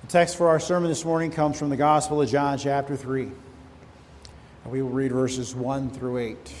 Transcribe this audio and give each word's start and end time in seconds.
The 0.00 0.06
text 0.06 0.36
for 0.36 0.48
our 0.48 0.58
sermon 0.58 0.88
this 0.88 1.04
morning 1.04 1.30
comes 1.30 1.58
from 1.58 1.68
the 1.68 1.76
Gospel 1.76 2.22
of 2.22 2.28
John, 2.30 2.56
chapter 2.56 2.96
3. 2.96 3.24
And 3.24 4.72
we 4.72 4.80
will 4.80 4.88
read 4.88 5.12
verses 5.12 5.54
1 5.54 5.90
through 5.90 6.16
8. 6.18 6.54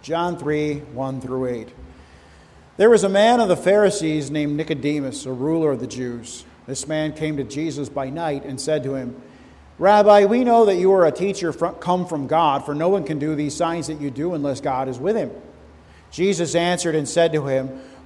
John 0.00 0.38
3, 0.38 0.78
1 0.78 1.20
through 1.20 1.46
8. 1.46 1.68
There 2.76 2.88
was 2.88 3.02
a 3.02 3.08
man 3.08 3.40
of 3.40 3.48
the 3.48 3.56
Pharisees 3.56 4.30
named 4.30 4.56
Nicodemus, 4.56 5.26
a 5.26 5.32
ruler 5.32 5.72
of 5.72 5.80
the 5.80 5.88
Jews. 5.88 6.44
This 6.68 6.86
man 6.86 7.14
came 7.14 7.36
to 7.38 7.44
Jesus 7.44 7.88
by 7.88 8.10
night 8.10 8.44
and 8.44 8.60
said 8.60 8.84
to 8.84 8.94
him, 8.94 9.20
Rabbi, 9.80 10.26
we 10.26 10.44
know 10.44 10.66
that 10.66 10.76
you 10.76 10.92
are 10.92 11.04
a 11.04 11.12
teacher 11.12 11.52
come 11.52 12.06
from 12.06 12.28
God, 12.28 12.64
for 12.64 12.76
no 12.76 12.88
one 12.88 13.02
can 13.02 13.18
do 13.18 13.34
these 13.34 13.56
signs 13.56 13.88
that 13.88 14.00
you 14.00 14.12
do 14.12 14.34
unless 14.34 14.60
God 14.60 14.88
is 14.88 15.00
with 15.00 15.16
him. 15.16 15.32
Jesus 16.12 16.54
answered 16.54 16.94
and 16.94 17.08
said 17.08 17.32
to 17.32 17.44
him, 17.46 17.80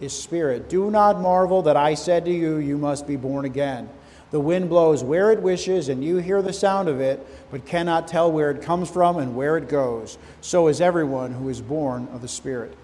is 0.00 0.12
spirit. 0.12 0.68
Do 0.68 0.90
not 0.90 1.20
marvel 1.20 1.62
that 1.62 1.76
I 1.76 1.94
said 1.94 2.24
to 2.24 2.30
you, 2.30 2.56
You 2.56 2.78
must 2.78 3.06
be 3.06 3.16
born 3.16 3.44
again. 3.44 3.88
The 4.30 4.40
wind 4.40 4.68
blows 4.68 5.04
where 5.04 5.30
it 5.30 5.40
wishes, 5.40 5.88
and 5.88 6.04
you 6.04 6.16
hear 6.16 6.42
the 6.42 6.52
sound 6.52 6.88
of 6.88 7.00
it, 7.00 7.24
but 7.50 7.64
cannot 7.64 8.08
tell 8.08 8.30
where 8.30 8.50
it 8.50 8.62
comes 8.62 8.90
from 8.90 9.18
and 9.18 9.36
where 9.36 9.56
it 9.56 9.68
goes. 9.68 10.18
So 10.40 10.68
is 10.68 10.80
everyone 10.80 11.32
who 11.32 11.48
is 11.48 11.60
born 11.60 12.08
of 12.12 12.22
the 12.22 12.28
Spirit. 12.28 12.76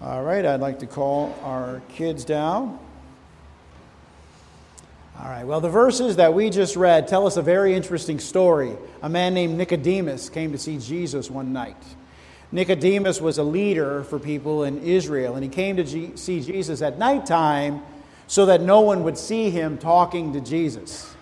All 0.00 0.22
right, 0.22 0.44
I'd 0.44 0.60
like 0.60 0.80
to 0.80 0.86
call 0.86 1.38
our 1.42 1.82
kids 1.90 2.24
down. 2.24 2.78
All 5.20 5.28
right, 5.28 5.44
well, 5.44 5.60
the 5.60 5.68
verses 5.68 6.16
that 6.16 6.34
we 6.34 6.50
just 6.50 6.74
read 6.74 7.06
tell 7.06 7.26
us 7.26 7.36
a 7.36 7.42
very 7.42 7.74
interesting 7.74 8.18
story. 8.18 8.72
A 9.02 9.08
man 9.08 9.34
named 9.34 9.56
Nicodemus 9.56 10.28
came 10.28 10.50
to 10.52 10.58
see 10.58 10.78
Jesus 10.78 11.30
one 11.30 11.52
night. 11.52 11.76
Nicodemus 12.52 13.18
was 13.18 13.38
a 13.38 13.42
leader 13.42 14.04
for 14.04 14.18
people 14.18 14.64
in 14.64 14.82
Israel, 14.82 15.34
and 15.34 15.42
he 15.42 15.48
came 15.48 15.76
to 15.76 15.84
G- 15.84 16.12
see 16.16 16.42
Jesus 16.42 16.82
at 16.82 16.98
nighttime 16.98 17.82
so 18.26 18.46
that 18.46 18.60
no 18.60 18.80
one 18.80 19.04
would 19.04 19.16
see 19.16 19.48
him 19.48 19.78
talking 19.78 20.34
to 20.34 20.40
Jesus. 20.40 21.14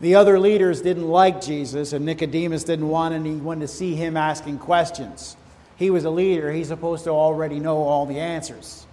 The 0.00 0.16
other 0.16 0.40
leaders 0.40 0.82
didn't 0.82 1.08
like 1.08 1.40
Jesus, 1.40 1.92
and 1.92 2.04
Nicodemus 2.04 2.64
didn't 2.64 2.88
want 2.88 3.14
anyone 3.14 3.60
to 3.60 3.68
see 3.68 3.94
him 3.94 4.16
asking 4.16 4.58
questions. 4.58 5.36
He 5.76 5.90
was 5.90 6.04
a 6.04 6.10
leader, 6.10 6.52
he's 6.52 6.68
supposed 6.68 7.04
to 7.04 7.10
already 7.10 7.60
know 7.60 7.78
all 7.78 8.04
the 8.04 8.18
answers. 8.18 8.86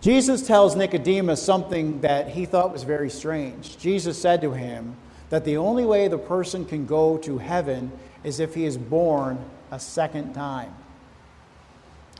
Jesus 0.00 0.46
tells 0.46 0.76
Nicodemus 0.76 1.42
something 1.42 2.00
that 2.00 2.28
he 2.28 2.46
thought 2.46 2.72
was 2.72 2.84
very 2.84 3.10
strange. 3.10 3.76
Jesus 3.78 4.20
said 4.20 4.40
to 4.40 4.52
him 4.52 4.96
that 5.28 5.44
the 5.44 5.56
only 5.58 5.84
way 5.84 6.08
the 6.08 6.18
person 6.18 6.64
can 6.64 6.86
go 6.86 7.18
to 7.18 7.38
heaven 7.38 7.92
is 8.24 8.40
if 8.40 8.54
he 8.54 8.64
is 8.64 8.78
born 8.78 9.44
a 9.70 9.78
second 9.78 10.34
time. 10.34 10.74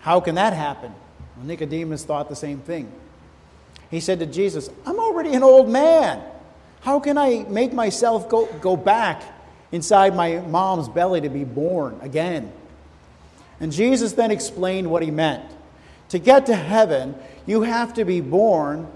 How 0.01 0.21
can 0.21 0.37
that 0.37 0.53
happen? 0.53 0.95
Well, 1.37 1.47
Nicodemus 1.47 2.05
thought 2.05 2.29
the 2.29 2.37
same 2.37 2.61
thing. 2.61 2.91
He 3.91 4.01
said 4.01 4.19
to 4.21 4.27
Jesus, 4.27 4.71
I'm 4.87 4.99
already 4.99 5.35
an 5.35 5.43
old 5.43 5.69
man. 5.69 6.23
How 6.81 7.01
can 7.01 7.19
I 7.19 7.45
make 7.49 7.73
myself 7.73 8.29
go, 8.29 8.47
go 8.61 8.77
back 8.77 9.23
inside 9.73 10.15
my 10.15 10.39
mom's 10.39 10.89
belly 10.89 11.21
to 11.21 11.29
be 11.29 11.45
born 11.45 11.99
again? 12.03 12.53
And 13.61 13.73
Jesus 13.73 14.13
then 14.13 14.31
explained 14.31 14.91
what 14.91 15.03
he 15.03 15.11
meant. 15.11 15.45
To 16.11 16.19
get 16.19 16.47
to 16.47 16.55
heaven, 16.55 17.15
you 17.47 17.63
have 17.63 17.95
to 17.95 18.05
be 18.05 18.21
born 18.21 18.87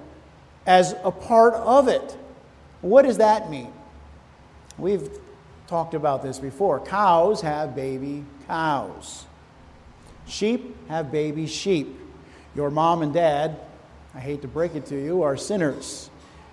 as 0.67 0.95
a 1.03 1.11
part 1.11 1.55
of 1.55 1.89
it. 1.89 2.17
What 2.81 3.03
does 3.03 3.19
that 3.19 3.51
mean? 3.51 3.73
We've 4.79 5.09
talked 5.73 5.95
about 5.95 6.23
this 6.23 6.39
before. 6.39 6.81
Cows 6.81 7.41
have 7.41 7.75
baby 7.75 8.27
cows, 8.47 9.25
sheep 10.27 10.77
have 10.89 11.11
baby 11.11 11.47
sheep. 11.47 11.99
Your 12.55 12.71
mom 12.71 13.01
and 13.01 13.15
dad, 13.15 13.59
I 14.15 14.21
hate 14.21 14.43
to 14.43 14.49
break 14.49 14.75
it 14.75 14.85
to 14.87 15.03
you, 15.03 15.23
are 15.23 15.35
sinners. 15.35 16.11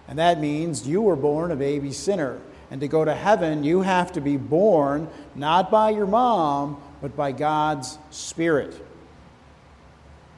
And 0.08 0.20
that 0.20 0.40
means 0.40 0.88
you 0.88 1.02
were 1.02 1.18
born 1.18 1.52
a 1.52 1.58
baby 1.58 1.92
sinner. 1.92 2.40
And 2.72 2.80
to 2.80 2.88
go 2.88 3.04
to 3.04 3.14
heaven, 3.14 3.66
you 3.66 3.82
have 3.82 4.14
to 4.14 4.22
be 4.22 4.38
born 4.38 5.10
not 5.36 5.70
by 5.70 5.90
your 5.90 6.08
mom, 6.08 6.82
but 7.02 7.18
by 7.18 7.34
God's 7.34 7.98
Spirit. 8.12 8.74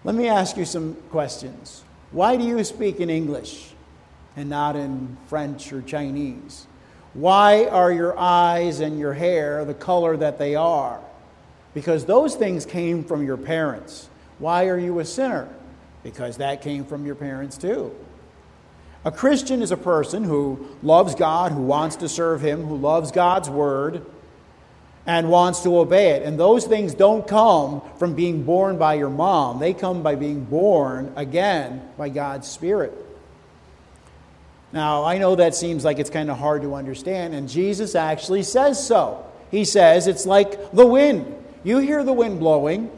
Let 0.04 0.16
me 0.16 0.28
ask 0.28 0.58
you 0.58 0.66
some 0.66 0.96
questions. 1.12 1.84
Why 2.10 2.36
do 2.36 2.44
you 2.44 2.64
speak 2.64 3.00
in 3.00 3.12
English 3.12 3.74
and 4.36 4.50
not 4.50 4.76
in 4.76 5.18
French 5.28 5.72
or 5.72 5.84
Chinese? 5.84 6.66
Why 7.14 7.66
are 7.66 7.92
your 7.92 8.18
eyes 8.18 8.80
and 8.80 8.98
your 8.98 9.14
hair 9.14 9.66
the 9.66 9.74
color 9.74 10.16
that 10.18 10.40
they 10.40 10.56
are? 10.56 11.00
Because 11.74 12.06
those 12.06 12.36
things 12.36 12.66
came 12.66 13.04
from 13.04 13.26
your 13.26 13.38
parents. 13.38 14.08
Why 14.40 14.68
are 14.68 14.78
you 14.78 15.00
a 15.00 15.06
sinner? 15.06 15.48
Because 16.04 16.38
that 16.38 16.62
came 16.62 16.86
from 16.86 17.06
your 17.06 17.16
parents 17.16 17.58
too. 17.58 17.96
A 19.04 19.12
Christian 19.12 19.62
is 19.62 19.72
a 19.72 19.78
person 19.78 20.24
who 20.24 20.68
loves 20.84 21.16
God, 21.16 21.52
who 21.52 21.64
wants 21.64 21.98
to 21.98 22.10
serve 22.10 22.42
Him, 22.42 22.64
who 22.64 22.78
loves 22.78 23.12
God's 23.12 23.50
Word, 23.50 24.06
and 25.06 25.30
wants 25.30 25.62
to 25.62 25.78
obey 25.78 26.12
it. 26.12 26.24
And 26.24 26.40
those 26.40 26.66
things 26.66 26.94
don't 26.94 27.28
come 27.28 27.82
from 27.98 28.14
being 28.14 28.44
born 28.44 28.78
by 28.78 28.94
your 28.96 29.10
mom, 29.10 29.60
they 29.60 29.74
come 29.74 30.04
by 30.04 30.16
being 30.16 30.44
born 30.46 31.12
again 31.16 31.82
by 31.98 32.10
God's 32.10 32.48
Spirit. 32.48 32.94
Now, 34.74 35.04
I 35.04 35.18
know 35.18 35.36
that 35.36 35.54
seems 35.54 35.84
like 35.84 36.00
it's 36.00 36.10
kind 36.10 36.32
of 36.32 36.38
hard 36.38 36.62
to 36.62 36.76
understand, 36.76 37.34
and 37.34 37.50
Jesus 37.50 37.94
actually 37.94 38.44
says 38.44 38.86
so. 38.86 39.26
He 39.50 39.66
says 39.66 40.08
it's 40.08 40.26
like 40.26 40.72
the 40.72 40.86
wind. 40.86 41.36
You 41.64 41.80
hear 41.80 42.04
the 42.04 42.14
wind 42.14 42.40
blowing, 42.40 42.90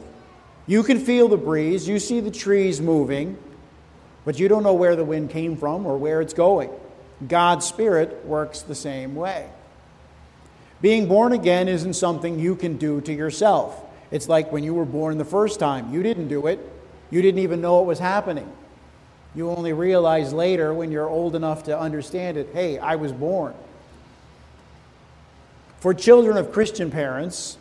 you 0.66 0.82
can 0.82 0.98
feel 0.98 1.28
the 1.28 1.36
breeze, 1.36 1.86
you 1.86 1.98
see 1.98 2.20
the 2.20 2.30
trees 2.30 2.80
moving, 2.80 3.36
but 4.24 4.38
you 4.38 4.48
don't 4.48 4.62
know 4.62 4.74
where 4.74 4.96
the 4.96 5.04
wind 5.04 5.30
came 5.30 5.56
from 5.56 5.84
or 5.84 5.98
where 5.98 6.20
it's 6.20 6.32
going. 6.32 6.70
God's 7.26 7.66
Spirit 7.66 8.24
works 8.24 8.62
the 8.62 8.74
same 8.74 9.14
way. 9.14 9.48
Being 10.80 11.08
born 11.08 11.32
again 11.32 11.68
isn't 11.68 11.94
something 11.94 12.38
you 12.38 12.56
can 12.56 12.76
do 12.76 13.00
to 13.02 13.12
yourself. 13.12 13.82
It's 14.10 14.28
like 14.28 14.52
when 14.52 14.64
you 14.64 14.74
were 14.74 14.84
born 14.84 15.18
the 15.18 15.24
first 15.24 15.58
time. 15.58 15.92
You 15.92 16.02
didn't 16.02 16.28
do 16.28 16.46
it, 16.46 16.60
you 17.10 17.20
didn't 17.20 17.40
even 17.40 17.60
know 17.60 17.80
it 17.80 17.86
was 17.86 17.98
happening. 17.98 18.50
You 19.34 19.50
only 19.50 19.72
realize 19.72 20.32
later 20.32 20.72
when 20.72 20.92
you're 20.92 21.08
old 21.08 21.34
enough 21.34 21.64
to 21.64 21.78
understand 21.78 22.36
it 22.36 22.50
hey, 22.52 22.78
I 22.78 22.96
was 22.96 23.12
born. 23.12 23.54
For 25.80 25.92
children 25.92 26.36
of 26.36 26.52
Christian 26.52 26.90
parents, 26.90 27.58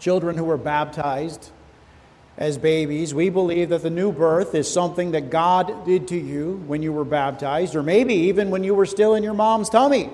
children 0.00 0.36
who 0.36 0.44
were 0.44 0.58
baptized 0.58 1.50
as 2.36 2.58
babies, 2.58 3.14
we 3.14 3.30
believe 3.30 3.68
that 3.68 3.82
the 3.82 3.90
new 3.90 4.12
birth 4.12 4.54
is 4.54 4.70
something 4.70 5.12
that 5.12 5.30
God 5.30 5.86
did 5.86 6.08
to 6.08 6.16
you 6.16 6.62
when 6.66 6.82
you 6.82 6.92
were 6.92 7.04
baptized, 7.04 7.74
or 7.74 7.82
maybe 7.82 8.14
even 8.14 8.50
when 8.50 8.64
you 8.64 8.74
were 8.74 8.86
still 8.86 9.14
in 9.14 9.22
your 9.22 9.34
mom's 9.34 9.70
tummy. 9.70 10.10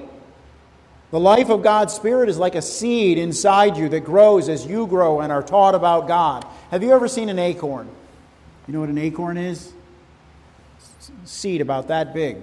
The 1.10 1.18
life 1.18 1.48
of 1.48 1.62
God's 1.62 1.94
Spirit 1.94 2.28
is 2.28 2.36
like 2.36 2.54
a 2.54 2.62
seed 2.62 3.16
inside 3.16 3.78
you 3.78 3.88
that 3.88 4.00
grows 4.00 4.48
as 4.48 4.66
you 4.66 4.86
grow 4.86 5.20
and 5.20 5.32
are 5.32 5.42
taught 5.42 5.74
about 5.74 6.06
God. 6.06 6.46
Have 6.70 6.82
you 6.82 6.92
ever 6.92 7.08
seen 7.08 7.30
an 7.30 7.38
acorn? 7.38 7.88
You 8.66 8.74
know 8.74 8.80
what 8.80 8.90
an 8.90 8.98
acorn 8.98 9.38
is? 9.38 9.72
Seed 11.24 11.60
about 11.60 11.88
that 11.88 12.14
big. 12.14 12.36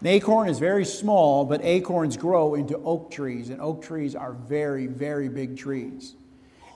An 0.00 0.06
acorn 0.06 0.48
is 0.48 0.58
very 0.58 0.84
small, 0.84 1.44
but 1.44 1.64
acorns 1.64 2.16
grow 2.16 2.54
into 2.54 2.76
oak 2.78 3.10
trees, 3.10 3.48
and 3.48 3.60
oak 3.60 3.82
trees 3.82 4.14
are 4.14 4.32
very, 4.32 4.86
very 4.86 5.28
big 5.28 5.56
trees. 5.56 6.14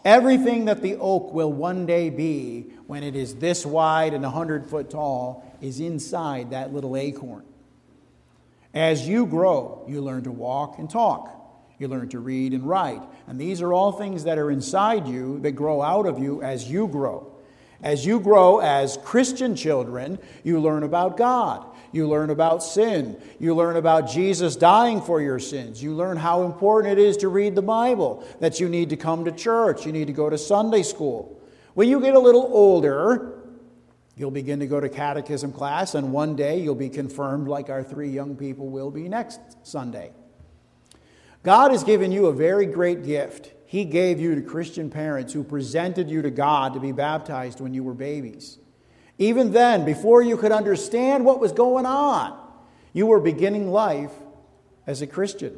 Everything 0.05 0.65
that 0.65 0.81
the 0.81 0.97
oak 0.97 1.33
will 1.35 1.53
one 1.53 1.85
day 1.85 2.09
be 2.09 2.67
when 2.87 3.03
it 3.03 3.15
is 3.15 3.35
this 3.35 3.67
wide 3.67 4.15
and 4.15 4.23
100 4.23 4.67
foot 4.67 4.89
tall 4.89 5.45
is 5.61 5.79
inside 5.81 6.51
that 6.51 6.73
little 6.73 6.97
acorn. 6.97 7.45
As 8.73 9.07
you 9.07 9.27
grow, 9.27 9.85
you 9.87 10.01
learn 10.01 10.23
to 10.23 10.31
walk 10.31 10.79
and 10.79 10.89
talk. 10.89 11.37
You 11.79 11.89
learn 11.89 12.09
to 12.11 12.19
read 12.19 12.53
and 12.53 12.63
write. 12.63 13.03
And 13.27 13.39
these 13.39 13.61
are 13.61 13.73
all 13.73 13.93
things 13.93 14.25
that 14.25 14.39
are 14.39 14.51
inside 14.51 15.07
you 15.07 15.41
that 15.41 15.53
grow 15.53 15.83
out 15.83 16.07
of 16.07 16.19
you 16.19 16.43
as 16.43 16.71
you 16.71 16.87
grow. 16.87 17.30
As 17.83 18.05
you 18.05 18.21
grow 18.21 18.59
as 18.59 18.99
Christian 19.05 19.57
children, 19.57 20.19
you 20.45 20.61
learn 20.61 20.83
about 20.83 21.17
God. 21.17 21.65
You 21.93 22.09
learn 22.09 22.31
about 22.31 22.63
sin. 22.63 23.21
You 23.39 23.55
learn 23.55 23.77
about 23.77 24.09
Jesus 24.09 24.55
dying 24.55 25.01
for 25.01 25.21
your 25.21 25.39
sins. 25.39 25.83
You 25.83 25.95
learn 25.95 26.17
how 26.17 26.43
important 26.43 26.99
it 26.99 27.03
is 27.03 27.17
to 27.19 27.29
read 27.29 27.55
the 27.55 27.63
Bible, 27.63 28.25
that 28.39 28.61
you 28.61 28.69
need 28.69 28.91
to 28.91 28.97
come 28.97 29.25
to 29.25 29.33
church, 29.33 29.87
you 29.87 29.93
need 29.93 30.07
to 30.07 30.13
go 30.13 30.31
to 30.31 30.39
Sunday 30.39 30.83
school. 30.83 31.41
When 31.75 31.89
you 31.89 32.01
get 32.01 32.15
a 32.15 32.19
little 32.19 32.49
older, 32.53 33.41
you'll 34.17 34.31
begin 34.31 34.61
to 34.61 34.67
go 34.67 34.81
to 34.81 34.89
catechism 34.89 35.53
class, 35.53 35.95
and 35.95 36.13
one 36.13 36.37
day 36.37 36.61
you'll 36.61 36.75
be 36.75 36.91
confirmed 36.91 37.49
like 37.49 37.71
our 37.71 37.83
three 37.83 38.11
young 38.11 38.37
people 38.37 38.69
will 38.69 38.91
be 38.91 39.09
next 39.09 39.41
Sunday. 39.67 40.13
God 41.43 41.71
has 41.71 41.83
given 41.83 42.13
you 42.13 42.27
a 42.27 42.33
very 42.33 42.67
great 42.67 43.05
gift. 43.05 43.53
He 43.71 43.85
gave 43.85 44.19
you 44.19 44.35
to 44.35 44.41
Christian 44.41 44.91
parents 44.91 45.33
who 45.33 45.45
presented 45.45 46.11
you 46.11 46.23
to 46.23 46.31
God 46.33 46.75
to 46.75 46.81
be 46.81 46.91
baptized 46.91 47.61
when 47.61 47.73
you 47.73 47.85
were 47.85 47.95
babies. 47.95 48.59
Even 49.17 49.53
then, 49.53 49.85
before 49.85 50.23
you 50.23 50.37
could 50.37 50.51
understand 50.51 51.25
what 51.25 51.39
was 51.39 51.53
going 51.53 51.87
on, 51.87 52.37
you 52.93 53.07
were 53.07 53.21
beginning 53.21 53.71
life 53.71 54.11
as 54.89 55.03
a 55.03 55.07
Christian. 55.07 55.57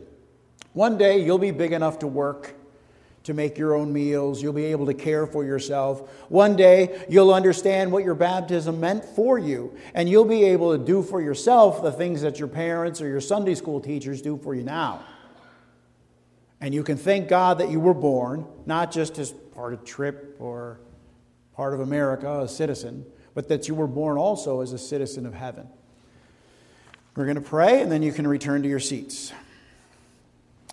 One 0.75 0.99
day 0.99 1.25
you'll 1.25 1.38
be 1.38 1.53
big 1.53 1.73
enough 1.73 2.00
to 2.00 2.06
work, 2.06 2.55
to 3.23 3.32
make 3.32 3.56
your 3.56 3.75
own 3.75 3.94
meals. 3.94 4.43
You'll 4.43 4.53
be 4.53 4.67
able 4.67 4.85
to 4.85 4.94
care 4.94 5.26
for 5.26 5.43
yourself. 5.43 6.06
One 6.29 6.55
day 6.55 7.06
you'll 7.09 7.32
understand 7.32 7.91
what 7.91 8.05
your 8.05 8.14
baptism 8.14 8.79
meant 8.79 9.06
for 9.06 9.38
you, 9.38 9.75
and 9.94 10.06
you'll 10.06 10.26
be 10.26 10.44
able 10.44 10.76
to 10.76 10.85
do 10.85 11.03
for 11.03 11.23
yourself 11.23 11.82
the 11.82 11.91
things 11.91 12.20
that 12.20 12.38
your 12.38 12.49
parents 12.49 13.00
or 13.00 13.09
your 13.09 13.23
Sunday 13.23 13.55
school 13.55 13.81
teachers 13.81 14.20
do 14.20 14.37
for 14.37 14.55
you 14.55 14.64
now. 14.64 15.03
And 16.62 16.73
you 16.73 16.85
can 16.85 16.97
thank 16.97 17.29
God 17.29 17.59
that 17.59 17.70
you 17.70 17.81
were 17.81 17.93
born, 17.93 18.47
not 18.67 18.93
just 18.93 19.19
as 19.19 19.32
part 19.32 19.75
of 19.75 19.85
TRIP 19.85 20.37
or 20.38 20.79
part 21.56 21.75
of 21.75 21.81
America, 21.81 22.43
a 22.43 22.49
citizen, 22.49 23.05
but 23.35 23.49
that 23.49 23.67
you 23.67 23.75
were 23.75 23.88
born 23.88 24.17
also 24.17 24.61
as 24.61 24.73
a 24.73 24.79
citizen 24.79 25.26
of 25.26 25.35
heaven. 25.35 25.67
We're 27.17 27.25
going 27.25 27.35
to 27.35 27.41
pray, 27.41 27.82
and 27.82 27.91
then 27.91 28.03
you 28.03 28.12
can 28.12 28.29
return 28.29 28.62
to 28.62 28.69
your 28.69 28.79
seats. 28.79 29.32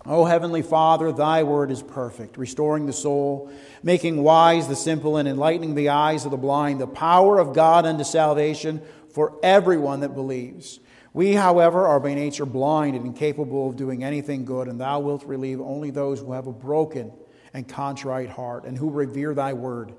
O 0.06 0.24
Heavenly 0.24 0.62
Father, 0.62 1.10
thy 1.10 1.42
word 1.42 1.72
is 1.72 1.82
perfect, 1.82 2.38
restoring 2.38 2.86
the 2.86 2.92
soul, 2.92 3.50
making 3.82 4.22
wise 4.22 4.68
the 4.68 4.76
simple, 4.76 5.16
and 5.16 5.28
enlightening 5.28 5.74
the 5.74 5.88
eyes 5.88 6.24
of 6.24 6.30
the 6.30 6.36
blind, 6.36 6.80
the 6.80 6.86
power 6.86 7.40
of 7.40 7.52
God 7.52 7.84
unto 7.84 8.04
salvation 8.04 8.80
for 9.12 9.36
everyone 9.42 10.00
that 10.00 10.14
believes. 10.14 10.78
We, 11.12 11.32
however, 11.32 11.86
are 11.86 12.00
by 12.00 12.14
nature 12.14 12.46
blind 12.46 12.96
and 12.96 13.04
incapable 13.04 13.68
of 13.68 13.76
doing 13.76 14.04
anything 14.04 14.44
good, 14.44 14.68
and 14.68 14.80
thou 14.80 15.00
wilt 15.00 15.24
relieve 15.24 15.60
only 15.60 15.90
those 15.90 16.20
who 16.20 16.32
have 16.32 16.46
a 16.46 16.52
broken 16.52 17.12
and 17.52 17.66
contrite 17.66 18.30
heart, 18.30 18.64
and 18.64 18.78
who 18.78 18.90
revere 18.90 19.34
thy 19.34 19.52
word. 19.52 19.92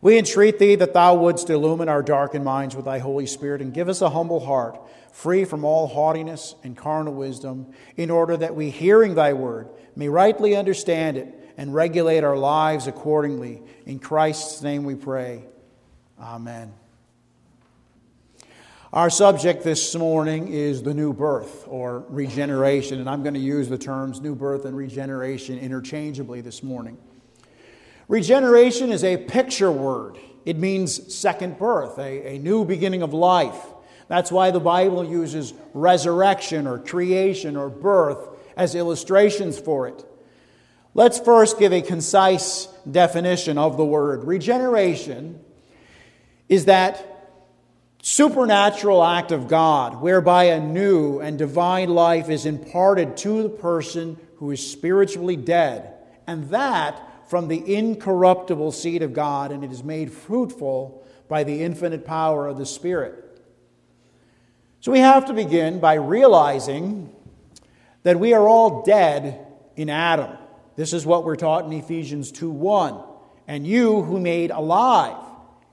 We 0.00 0.18
entreat 0.18 0.58
thee 0.58 0.74
that 0.76 0.94
thou 0.94 1.14
wouldst 1.14 1.50
illumine 1.50 1.88
our 1.88 2.02
darkened 2.02 2.44
minds 2.44 2.74
with 2.74 2.86
thy 2.86 2.98
Holy 2.98 3.26
Spirit, 3.26 3.60
and 3.60 3.72
give 3.72 3.88
us 3.88 4.00
a 4.00 4.10
humble 4.10 4.40
heart 4.40 4.80
free 5.12 5.44
from 5.44 5.64
all 5.64 5.86
haughtiness 5.86 6.54
and 6.64 6.76
carnal 6.76 7.14
wisdom, 7.14 7.72
in 7.96 8.10
order 8.10 8.36
that 8.36 8.54
we, 8.54 8.70
hearing 8.70 9.14
thy 9.14 9.32
word, 9.32 9.68
may 9.94 10.08
rightly 10.08 10.56
understand 10.56 11.16
it 11.16 11.52
and 11.56 11.72
regulate 11.72 12.24
our 12.24 12.36
lives 12.36 12.86
accordingly. 12.86 13.62
In 13.86 13.98
Christ's 13.98 14.60
name 14.62 14.84
we 14.84 14.94
pray. 14.94 15.44
Amen. 16.18 16.72
Our 18.94 19.10
subject 19.10 19.64
this 19.64 19.92
morning 19.96 20.46
is 20.52 20.84
the 20.84 20.94
new 20.94 21.12
birth 21.12 21.66
or 21.66 22.04
regeneration, 22.10 23.00
and 23.00 23.10
I'm 23.10 23.24
going 23.24 23.34
to 23.34 23.40
use 23.40 23.68
the 23.68 23.76
terms 23.76 24.20
new 24.20 24.36
birth 24.36 24.66
and 24.66 24.76
regeneration 24.76 25.58
interchangeably 25.58 26.42
this 26.42 26.62
morning. 26.62 26.96
Regeneration 28.06 28.92
is 28.92 29.02
a 29.02 29.16
picture 29.16 29.72
word. 29.72 30.16
It 30.44 30.58
means 30.58 31.12
second 31.12 31.58
birth, 31.58 31.98
a, 31.98 32.36
a 32.36 32.38
new 32.38 32.64
beginning 32.64 33.02
of 33.02 33.12
life. 33.12 33.66
That's 34.06 34.30
why 34.30 34.52
the 34.52 34.60
Bible 34.60 35.04
uses 35.04 35.54
resurrection 35.72 36.68
or 36.68 36.78
creation 36.78 37.56
or 37.56 37.70
birth 37.70 38.28
as 38.56 38.76
illustrations 38.76 39.58
for 39.58 39.88
it. 39.88 40.04
Let's 40.94 41.18
first 41.18 41.58
give 41.58 41.72
a 41.72 41.82
concise 41.82 42.66
definition 42.88 43.58
of 43.58 43.76
the 43.76 43.84
word. 43.84 44.22
Regeneration 44.22 45.40
is 46.48 46.66
that 46.66 47.13
supernatural 48.04 49.02
act 49.02 49.32
of 49.32 49.48
God 49.48 50.02
whereby 50.02 50.44
a 50.44 50.60
new 50.60 51.20
and 51.20 51.38
divine 51.38 51.88
life 51.88 52.28
is 52.28 52.44
imparted 52.44 53.16
to 53.16 53.42
the 53.42 53.48
person 53.48 54.18
who 54.36 54.50
is 54.50 54.70
spiritually 54.70 55.36
dead, 55.36 55.94
and 56.26 56.50
that 56.50 57.00
from 57.30 57.48
the 57.48 57.74
incorruptible 57.74 58.72
seed 58.72 59.02
of 59.02 59.14
God, 59.14 59.52
and 59.52 59.64
it 59.64 59.72
is 59.72 59.82
made 59.82 60.12
fruitful 60.12 61.02
by 61.28 61.44
the 61.44 61.62
infinite 61.62 62.04
power 62.04 62.46
of 62.46 62.58
the 62.58 62.66
Spirit. 62.66 63.40
So 64.80 64.92
we 64.92 64.98
have 64.98 65.24
to 65.26 65.32
begin 65.32 65.80
by 65.80 65.94
realizing 65.94 67.10
that 68.02 68.20
we 68.20 68.34
are 68.34 68.46
all 68.46 68.82
dead 68.82 69.46
in 69.76 69.88
Adam. 69.88 70.36
This 70.76 70.92
is 70.92 71.06
what 71.06 71.24
we're 71.24 71.36
taught 71.36 71.64
in 71.64 71.72
Ephesians 71.72 72.30
2 72.32 72.50
1. 72.50 73.02
And 73.48 73.66
you 73.66 74.02
who 74.02 74.20
made 74.20 74.50
alive, 74.50 75.16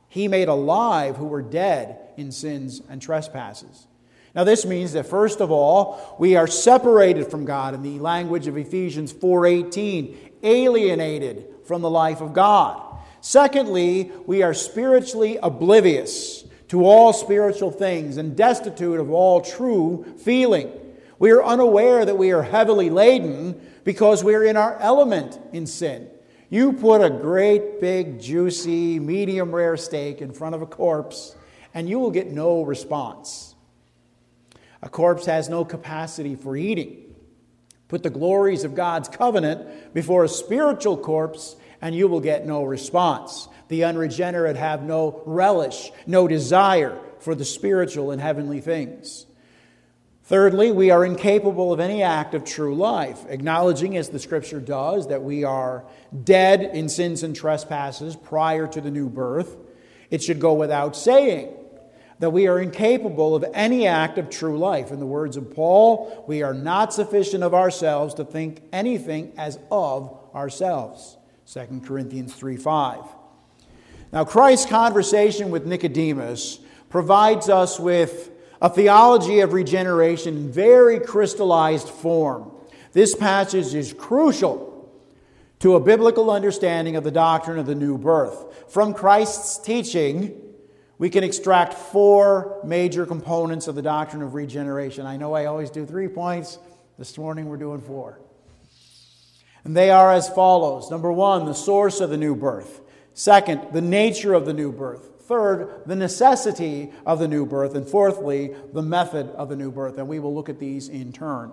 he 0.08 0.30
made 0.30 0.48
alive 0.48 1.18
who 1.18 1.26
were 1.26 1.42
dead 1.42 1.98
in 2.22 2.32
sins 2.32 2.82
and 2.90 3.02
trespasses. 3.02 3.88
Now, 4.34 4.46
this 4.46 4.66
means 4.66 4.94
that 4.94 5.08
first 5.08 5.42
of 5.42 5.52
all, 5.52 6.16
we 6.18 6.38
are 6.38 6.48
separated 6.48 7.30
from 7.30 7.44
God 7.44 7.74
in 7.74 7.84
the 7.84 8.00
language 8.00 8.48
of 8.48 8.58
Ephesians 8.58 9.12
4:18, 9.12 10.16
alienated 10.42 11.46
from 11.66 11.82
the 11.82 11.90
life 11.90 12.22
of 12.22 12.32
God. 12.32 12.82
Secondly, 13.20 14.12
we 14.26 14.42
are 14.42 14.54
spiritually 14.54 15.38
oblivious 15.44 16.46
to 16.70 16.86
all 16.86 17.12
spiritual 17.12 17.72
things 17.72 18.16
and 18.16 18.36
destitute 18.36 19.00
of 19.00 19.12
all 19.12 19.42
true 19.42 20.06
feeling. 20.18 20.72
We 21.20 21.32
are 21.32 21.44
unaware 21.44 22.06
that 22.06 22.18
we 22.18 22.32
are 22.32 22.44
heavily 22.44 22.90
laden 22.90 23.60
because 23.84 24.24
we 24.24 24.34
are 24.34 24.44
in 24.44 24.56
our 24.56 24.78
element 24.80 25.38
in 25.52 25.68
sin. 25.68 26.08
You 26.50 26.74
put 26.74 27.02
a 27.02 27.10
great, 27.10 27.80
big, 27.80 28.20
juicy, 28.20 29.00
medium 29.00 29.54
rare 29.54 29.78
steak 29.78 30.22
in 30.22 30.34
front 30.34 30.56
of 30.56 30.62
a 30.62 30.66
corpse, 30.66 31.36
and 31.74 31.90
you 31.90 32.00
will 32.00 32.12
get 32.12 32.32
no 32.32 32.64
response. 32.64 33.56
A 34.82 34.90
corpse 34.90 35.26
has 35.26 35.50
no 35.50 35.64
capacity 35.64 36.36
for 36.36 36.58
eating. 36.58 37.14
Put 37.88 38.04
the 38.04 38.10
glories 38.10 38.64
of 38.64 38.74
God's 38.74 39.10
covenant 39.10 39.94
before 39.94 40.24
a 40.24 40.30
spiritual 40.30 40.98
corpse, 40.98 41.56
and 41.82 41.94
you 41.94 42.08
will 42.08 42.22
get 42.22 42.46
no 42.46 42.64
response. 42.64 43.48
The 43.68 43.84
unregenerate 43.84 44.56
have 44.56 44.84
no 44.84 45.22
relish, 45.26 45.92
no 46.08 46.28
desire 46.28 46.98
for 47.20 47.36
the 47.36 47.46
spiritual 47.46 48.12
and 48.12 48.22
heavenly 48.22 48.62
things. 48.62 49.26
Thirdly, 50.24 50.72
we 50.72 50.92
are 50.92 51.04
incapable 51.04 51.74
of 51.74 51.82
any 51.82 52.02
act 52.02 52.34
of 52.34 52.46
true 52.46 52.76
life, 52.76 53.26
acknowledging, 53.28 53.98
as 53.98 54.10
the 54.10 54.20
scripture 54.20 54.62
does, 54.62 55.10
that 55.10 55.24
we 55.24 55.44
are 55.44 55.84
dead 56.24 56.62
in 56.62 56.88
sins 56.88 57.24
and 57.24 57.36
trespasses 57.36 58.16
prior 58.16 58.68
to 58.68 58.80
the 58.80 58.92
new 58.92 59.10
birth. 59.10 59.58
It 60.10 60.24
should 60.24 60.40
go 60.40 60.54
without 60.54 60.96
saying 60.96 61.54
that 62.22 62.30
we 62.30 62.48
are 62.48 62.60
incapable 62.60 63.36
of 63.36 63.44
any 63.52 63.88
act 63.88 64.20
of 64.20 64.30
true 64.30 64.56
life. 64.56 64.92
In 64.92 65.00
the 65.00 65.08
words 65.08 65.38
of 65.38 65.54
Paul, 65.54 66.24
we 66.28 66.44
are 66.44 66.54
not 66.54 66.94
sufficient 66.94 67.44
of 67.44 67.56
ourselves 67.56 68.14
to 68.14 68.24
think 68.24 68.62
anything 68.72 69.34
as 69.38 69.58
of 69.72 70.16
ourselves. 70.34 71.18
2 71.52 71.82
Corinthians 71.84 72.34
3 72.36 72.58
5. 72.58 73.02
Now, 74.14 74.24
Christ's 74.24 74.70
conversation 74.70 75.50
with 75.50 75.66
Nicodemus 75.66 76.60
provides 76.90 77.50
us 77.50 77.80
with 77.80 78.30
a 78.62 78.70
theology 78.70 79.40
of 79.40 79.54
regeneration 79.54 80.38
in 80.38 80.52
very 80.52 81.00
crystallized 81.00 81.90
form. 81.90 82.52
This 82.92 83.16
passage 83.16 83.74
is 83.74 83.94
crucial 83.94 84.92
to 85.58 85.74
a 85.76 85.80
biblical 85.80 86.30
understanding 86.30 86.96
of 86.96 87.04
the 87.04 87.10
doctrine 87.10 87.58
of 87.58 87.66
the 87.66 87.74
new 87.74 87.98
birth. 87.98 88.72
From 88.72 88.94
Christ's 88.94 89.58
teaching, 89.58 90.40
we 91.02 91.10
can 91.10 91.24
extract 91.24 91.74
four 91.74 92.62
major 92.64 93.08
components 93.08 93.68
of 93.68 93.74
the 93.74 93.82
doctrine 93.82 94.22
of 94.22 94.36
regeneration. 94.36 95.08
I 95.08 95.18
know 95.18 95.34
I 95.34 95.46
always 95.46 95.72
do 95.72 95.84
three 95.84 96.08
points. 96.08 96.60
This 97.00 97.18
morning 97.18 97.48
we're 97.48 97.58
doing 97.58 97.82
four. 97.82 98.20
And 99.64 99.76
they 99.76 99.90
are 99.90 100.12
as 100.12 100.30
follows 100.30 100.92
Number 100.92 101.12
one, 101.12 101.46
the 101.46 101.56
source 101.56 102.02
of 102.02 102.12
the 102.12 102.18
new 102.18 102.36
birth. 102.36 102.82
Second, 103.16 103.74
the 103.74 103.82
nature 103.82 104.36
of 104.36 104.46
the 104.46 104.54
new 104.54 104.72
birth. 104.72 105.24
Third, 105.24 105.82
the 105.88 105.96
necessity 105.96 106.92
of 107.04 107.18
the 107.18 107.28
new 107.28 107.48
birth. 107.48 107.74
And 107.74 107.88
fourthly, 107.88 108.54
the 108.72 108.84
method 108.84 109.28
of 109.30 109.50
the 109.50 109.56
new 109.56 109.72
birth. 109.72 109.98
And 109.98 110.08
we 110.08 110.20
will 110.20 110.36
look 110.36 110.50
at 110.50 110.60
these 110.60 110.88
in 110.88 111.12
turn. 111.14 111.52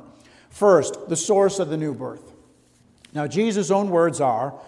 First, 0.50 1.08
the 1.08 1.16
source 1.16 1.58
of 1.58 1.70
the 1.70 1.78
new 1.78 1.94
birth. 1.94 2.34
Now, 3.14 3.26
Jesus' 3.26 3.70
own 3.70 3.88
words 3.88 4.20
are 4.20 4.60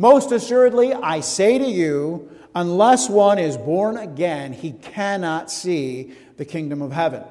Most 0.00 0.32
assuredly, 0.32 0.94
I 0.94 1.20
say 1.20 1.58
to 1.58 1.66
you, 1.66 2.30
unless 2.54 3.10
one 3.10 3.38
is 3.38 3.58
born 3.58 3.98
again, 3.98 4.54
he 4.54 4.72
cannot 4.72 5.50
see 5.50 6.14
the 6.38 6.46
kingdom 6.46 6.80
of 6.80 6.90
heaven. 6.90 7.22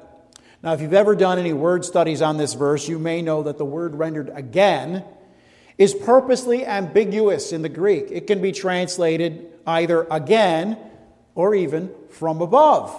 Now, 0.62 0.74
if 0.74 0.80
you've 0.80 0.94
ever 0.94 1.16
done 1.16 1.40
any 1.40 1.52
word 1.52 1.84
studies 1.84 2.22
on 2.22 2.36
this 2.36 2.54
verse, 2.54 2.86
you 2.88 3.00
may 3.00 3.22
know 3.22 3.42
that 3.42 3.58
the 3.58 3.64
word 3.64 3.96
rendered 3.96 4.30
again 4.32 5.02
is 5.78 5.94
purposely 5.94 6.64
ambiguous 6.64 7.50
in 7.50 7.62
the 7.62 7.68
Greek. 7.68 8.04
It 8.08 8.28
can 8.28 8.40
be 8.40 8.52
translated 8.52 9.50
either 9.66 10.06
again 10.08 10.78
or 11.34 11.56
even 11.56 11.90
from 12.08 12.40
above. 12.40 12.94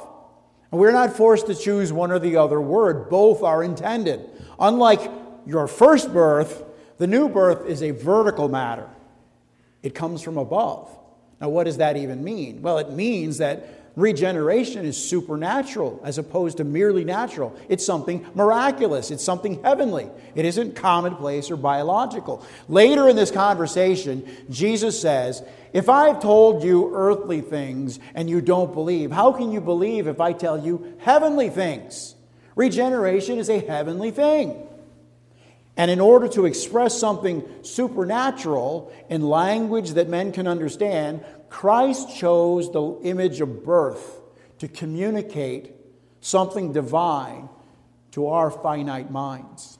And 0.74 0.82
we're 0.82 0.92
not 0.92 1.16
forced 1.16 1.48
to 1.48 1.56
choose 1.56 1.94
one 1.94 2.12
or 2.12 2.20
the 2.20 2.36
other 2.36 2.60
word, 2.60 3.10
both 3.10 3.42
are 3.42 3.64
intended. 3.64 4.30
Unlike 4.60 5.10
your 5.46 5.70
first 5.70 6.12
birth, 6.12 6.62
the 6.98 7.08
new 7.08 7.30
birth 7.30 7.66
is 7.68 7.82
a 7.82 7.92
vertical 7.92 8.50
matter, 8.50 8.90
it 9.84 9.96
comes 9.96 10.22
from 10.22 10.38
above. 10.38 10.90
Now, 11.40 11.50
what 11.50 11.64
does 11.64 11.78
that 11.78 11.98
even 11.98 12.24
mean? 12.24 12.62
Well, 12.62 12.78
it 12.78 12.92
means 12.92 13.40
that 13.40 13.82
Regeneration 13.98 14.86
is 14.86 14.96
supernatural 14.96 16.00
as 16.06 16.18
opposed 16.18 16.58
to 16.58 16.64
merely 16.64 17.04
natural. 17.04 17.58
It's 17.68 17.86
something 17.86 18.26
miraculous, 18.34 19.12
it's 19.12 19.24
something 19.24 19.62
heavenly. 19.64 20.10
It 20.34 20.46
isn't 20.46 20.78
commonplace 20.78 21.52
or 21.52 21.58
biological. 21.58 22.46
Later 22.70 23.10
in 23.10 23.18
this 23.18 23.32
conversation, 23.32 24.26
Jesus 24.50 25.00
says, 25.02 25.44
If 25.74 25.90
I've 25.90 26.22
told 26.22 26.64
you 26.64 26.96
earthly 26.96 27.42
things 27.42 28.00
and 28.16 28.30
you 28.30 28.40
don't 28.40 28.74
believe, 28.74 29.12
how 29.12 29.34
can 29.34 29.52
you 29.52 29.60
believe 29.60 30.08
if 30.08 30.22
I 30.22 30.32
tell 30.32 30.64
you 30.64 30.96
heavenly 31.00 31.50
things? 31.50 32.16
Regeneration 32.56 33.40
is 33.40 33.50
a 33.50 33.60
heavenly 33.60 34.12
thing. 34.12 34.68
And 35.78 35.90
in 35.90 36.00
order 36.00 36.28
to 36.30 36.46
express 36.46 37.00
something 37.00 37.44
supernatural 37.62 38.92
in 39.10 39.22
language 39.22 39.92
that 39.92 40.10
men 40.10 40.32
can 40.32 40.48
understand, 40.48 41.24
Christ 41.50 42.16
chose 42.16 42.72
the 42.72 43.00
image 43.04 43.42
of 43.42 43.64
birth 43.64 44.22
to 44.60 44.68
communicate 44.68 45.74
something 46.20 46.74
divine 46.74 47.50
to 48.12 48.28
our 48.28 48.52
finite 48.52 49.12
minds. 49.12 49.80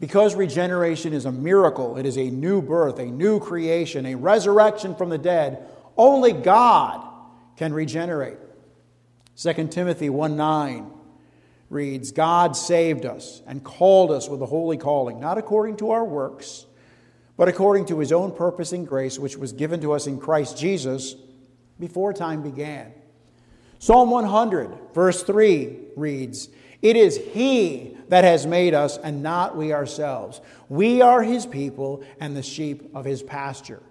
Because 0.00 0.34
regeneration 0.34 1.12
is 1.12 1.24
a 1.24 1.32
miracle, 1.32 1.96
it 1.96 2.04
is 2.04 2.18
a 2.18 2.30
new 2.30 2.60
birth, 2.60 2.98
a 2.98 3.06
new 3.06 3.40
creation, 3.40 4.04
a 4.04 4.14
resurrection 4.14 4.94
from 4.94 5.08
the 5.08 5.18
dead, 5.18 5.66
only 5.96 6.32
God 6.32 7.06
can 7.56 7.72
regenerate. 7.72 8.38
2 9.36 9.68
Timothy 9.68 10.10
1 10.10 10.36
9 10.36 10.90
reads 11.68 12.12
God 12.12 12.56
saved 12.56 13.04
us 13.04 13.42
and 13.46 13.62
called 13.62 14.10
us 14.10 14.28
with 14.28 14.40
a 14.42 14.46
holy 14.46 14.76
calling, 14.76 15.20
not 15.20 15.38
according 15.38 15.76
to 15.78 15.90
our 15.90 16.04
works, 16.04 16.66
but 17.36 17.48
according 17.48 17.86
to 17.86 17.98
his 17.98 18.12
own 18.12 18.32
purpose 18.32 18.72
and 18.72 18.86
grace, 18.86 19.18
which 19.18 19.36
was 19.36 19.52
given 19.52 19.80
to 19.80 19.92
us 19.92 20.06
in 20.06 20.18
Christ 20.18 20.56
Jesus 20.56 21.14
before 21.78 22.12
time 22.12 22.42
began. 22.42 22.92
Psalm 23.78 24.10
100, 24.10 24.94
verse 24.94 25.22
3 25.22 25.76
reads, 25.96 26.48
It 26.80 26.96
is 26.96 27.18
he 27.18 27.96
that 28.08 28.24
has 28.24 28.46
made 28.46 28.72
us 28.72 28.96
and 28.96 29.22
not 29.22 29.56
we 29.56 29.72
ourselves. 29.72 30.40
We 30.68 31.02
are 31.02 31.22
his 31.22 31.44
people 31.44 32.02
and 32.20 32.36
the 32.36 32.42
sheep 32.42 32.90
of 32.94 33.04
his 33.04 33.22
pasture. 33.22 33.82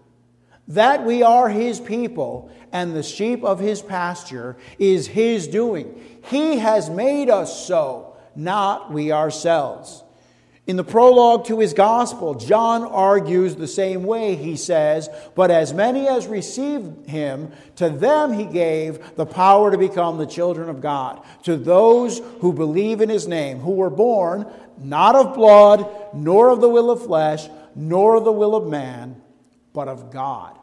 That 0.67 1.05
we 1.05 1.21
are 1.21 1.49
his 1.49 1.79
people 1.79 2.51
and 2.71 2.95
the 2.95 3.03
sheep 3.03 3.43
of 3.43 3.59
his 3.59 3.81
pasture 3.81 4.57
is 4.79 5.07
his 5.07 5.47
doing. 5.47 6.19
He 6.25 6.57
has 6.57 6.89
made 6.89 7.29
us 7.29 7.65
so, 7.67 8.17
not 8.35 8.91
we 8.91 9.11
ourselves. 9.11 10.03
In 10.67 10.77
the 10.77 10.83
prologue 10.83 11.45
to 11.45 11.59
his 11.59 11.75
gospel, 11.75 12.33
John 12.33 12.83
argues 12.83 13.55
the 13.55 13.67
same 13.67 14.03
way. 14.03 14.35
He 14.35 14.55
says, 14.55 15.07
But 15.35 15.51
as 15.51 15.75
many 15.75 16.07
as 16.07 16.25
received 16.25 17.07
him, 17.07 17.51
to 17.75 17.87
them 17.91 18.33
he 18.33 18.45
gave 18.45 19.15
the 19.15 19.27
power 19.27 19.69
to 19.69 19.77
become 19.77 20.17
the 20.17 20.25
children 20.25 20.67
of 20.67 20.81
God, 20.81 21.23
to 21.43 21.55
those 21.55 22.19
who 22.39 22.51
believe 22.51 22.99
in 22.99 23.09
his 23.09 23.27
name, 23.27 23.59
who 23.59 23.73
were 23.73 23.91
born 23.91 24.51
not 24.79 25.15
of 25.15 25.35
blood, 25.35 25.87
nor 26.15 26.49
of 26.49 26.61
the 26.61 26.69
will 26.69 26.89
of 26.89 27.05
flesh, 27.05 27.47
nor 27.75 28.15
of 28.15 28.25
the 28.25 28.31
will 28.31 28.55
of 28.55 28.67
man 28.67 29.21
but 29.75 29.87
of 29.87 30.11
God. 30.11 30.57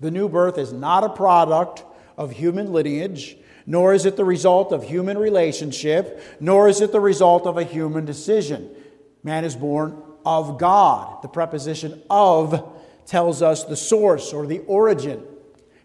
The 0.00 0.10
new 0.10 0.28
birth 0.28 0.58
is 0.58 0.72
not 0.72 1.04
a 1.04 1.08
product 1.08 1.84
of 2.18 2.32
human 2.32 2.72
lineage, 2.72 3.38
nor 3.66 3.94
is 3.94 4.04
it 4.04 4.16
the 4.16 4.24
result 4.24 4.72
of 4.72 4.84
human 4.84 5.16
relationship, 5.16 6.22
nor 6.40 6.68
is 6.68 6.80
it 6.80 6.92
the 6.92 7.00
result 7.00 7.46
of 7.46 7.56
a 7.56 7.64
human 7.64 8.04
decision. 8.04 8.68
Man 9.22 9.44
is 9.44 9.56
born 9.56 10.02
of 10.26 10.58
God. 10.58 11.22
The 11.22 11.28
preposition 11.28 12.02
of 12.10 12.70
tells 13.06 13.40
us 13.40 13.64
the 13.64 13.76
source 13.76 14.32
or 14.32 14.46
the 14.46 14.58
origin. 14.60 15.24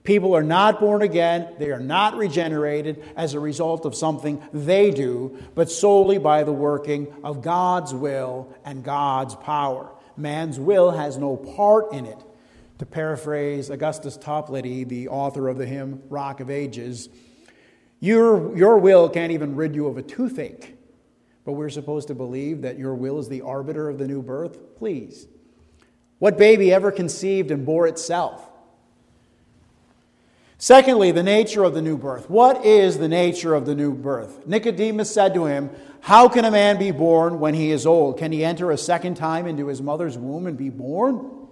People 0.03 0.35
are 0.35 0.43
not 0.43 0.79
born 0.79 1.01
again, 1.01 1.53
they 1.59 1.71
are 1.71 1.79
not 1.79 2.15
regenerated 2.15 3.03
as 3.15 3.33
a 3.33 3.39
result 3.39 3.85
of 3.85 3.93
something 3.93 4.41
they 4.51 4.91
do, 4.91 5.37
but 5.55 5.69
solely 5.69 6.17
by 6.17 6.43
the 6.43 6.53
working 6.53 7.13
of 7.23 7.41
God's 7.41 7.93
will 7.93 8.53
and 8.65 8.83
God's 8.83 9.35
power. 9.35 9.91
Man's 10.19 10.59
will 10.59 10.91
has 10.91 11.17
no 11.17 11.37
part 11.37 11.93
in 11.93 12.05
it. 12.05 12.23
To 12.79 12.85
paraphrase 12.85 13.69
Augustus 13.69 14.17
Toplady, 14.17 14.87
the 14.87 15.09
author 15.09 15.49
of 15.49 15.57
the 15.57 15.65
hymn 15.65 16.01
Rock 16.09 16.39
of 16.39 16.49
Ages, 16.49 17.09
your, 17.99 18.55
your 18.55 18.77
will 18.77 19.09
can't 19.09 19.31
even 19.33 19.55
rid 19.55 19.75
you 19.75 19.87
of 19.87 19.97
a 19.97 20.01
toothache, 20.01 20.77
but 21.43 21.53
we're 21.53 21.69
supposed 21.69 22.07
to 22.07 22.15
believe 22.15 22.61
that 22.61 22.79
your 22.79 22.95
will 22.95 23.19
is 23.19 23.27
the 23.27 23.41
arbiter 23.41 23.89
of 23.89 23.97
the 23.97 24.07
new 24.07 24.21
birth? 24.21 24.77
Please. 24.77 25.27
What 26.19 26.37
baby 26.37 26.71
ever 26.71 26.91
conceived 26.91 27.51
and 27.51 27.65
bore 27.65 27.87
itself? 27.87 28.48
Secondly, 30.61 31.11
the 31.11 31.23
nature 31.23 31.63
of 31.63 31.73
the 31.73 31.81
new 31.81 31.97
birth. 31.97 32.29
What 32.29 32.65
is 32.65 32.97
the 32.97 33.07
nature 33.07 33.55
of 33.55 33.65
the 33.65 33.73
new 33.73 33.93
birth? 33.93 34.45
Nicodemus 34.45 35.09
said 35.09 35.33
to 35.33 35.45
him, 35.45 35.69
How 36.01 36.27
can 36.27 36.43
a 36.43 36.51
man 36.51 36.77
be 36.77 36.91
born 36.91 37.39
when 37.39 37.53
he 37.53 37.71
is 37.71 37.85
old? 37.85 38.17
Can 38.17 38.33
he 38.33 38.43
enter 38.43 38.69
a 38.69 38.77
second 38.77 39.15
time 39.15 39.47
into 39.47 39.67
his 39.67 39.81
mother's 39.81 40.17
womb 40.17 40.47
and 40.47 40.57
be 40.57 40.69
born? 40.69 41.47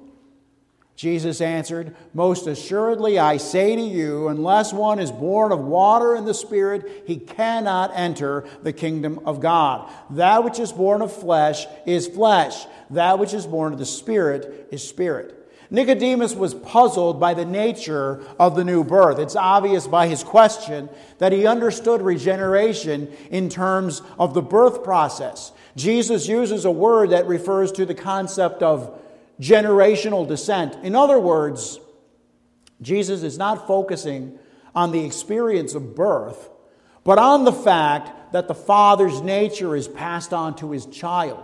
Jesus 0.97 1.39
answered, 1.39 1.95
Most 2.13 2.47
assuredly 2.47 3.17
I 3.17 3.37
say 3.37 3.77
to 3.77 3.81
you, 3.81 4.27
unless 4.27 4.73
one 4.73 4.99
is 4.99 5.11
born 5.11 5.53
of 5.53 5.59
water 5.59 6.13
and 6.13 6.27
the 6.27 6.33
Spirit, 6.33 7.03
he 7.07 7.15
cannot 7.15 7.91
enter 7.93 8.45
the 8.61 8.73
kingdom 8.73 9.21
of 9.25 9.39
God. 9.39 9.89
That 10.09 10.43
which 10.43 10.59
is 10.59 10.73
born 10.73 11.01
of 11.01 11.13
flesh 11.13 11.65
is 11.85 12.07
flesh, 12.07 12.65
that 12.89 13.19
which 13.19 13.33
is 13.33 13.47
born 13.47 13.71
of 13.71 13.79
the 13.79 13.85
Spirit 13.85 14.67
is 14.69 14.85
spirit. 14.85 15.36
Nicodemus 15.69 16.33
was 16.33 16.53
puzzled 16.53 17.19
by 17.19 17.33
the 17.33 17.45
nature 17.45 18.23
of 18.39 18.55
the 18.55 18.63
new 18.63 18.83
birth. 18.83 19.19
It's 19.19 19.35
obvious 19.35 19.85
by 19.85 20.07
his 20.07 20.23
question 20.23 20.89
that 21.17 21.33
he 21.33 21.45
understood 21.45 22.01
regeneration 22.01 23.11
in 23.29 23.49
terms 23.49 24.01
of 24.17 24.33
the 24.33 24.41
birth 24.41 24.83
process. 24.83 25.51
Jesus 25.75 26.27
uses 26.27 26.63
a 26.63 26.71
word 26.71 27.09
that 27.09 27.27
refers 27.27 27.71
to 27.73 27.85
the 27.85 27.93
concept 27.93 28.63
of 28.63 28.99
generational 29.41 30.27
descent. 30.27 30.75
In 30.83 30.95
other 30.95 31.19
words, 31.19 31.79
Jesus 32.81 33.23
is 33.23 33.37
not 33.37 33.67
focusing 33.67 34.39
on 34.73 34.91
the 34.91 35.05
experience 35.05 35.73
of 35.75 35.95
birth, 35.95 36.49
but 37.03 37.17
on 37.17 37.43
the 37.43 37.51
fact 37.51 38.31
that 38.31 38.47
the 38.47 38.55
father's 38.55 39.21
nature 39.21 39.75
is 39.75 39.87
passed 39.87 40.33
on 40.33 40.55
to 40.55 40.71
his 40.71 40.85
child. 40.85 41.43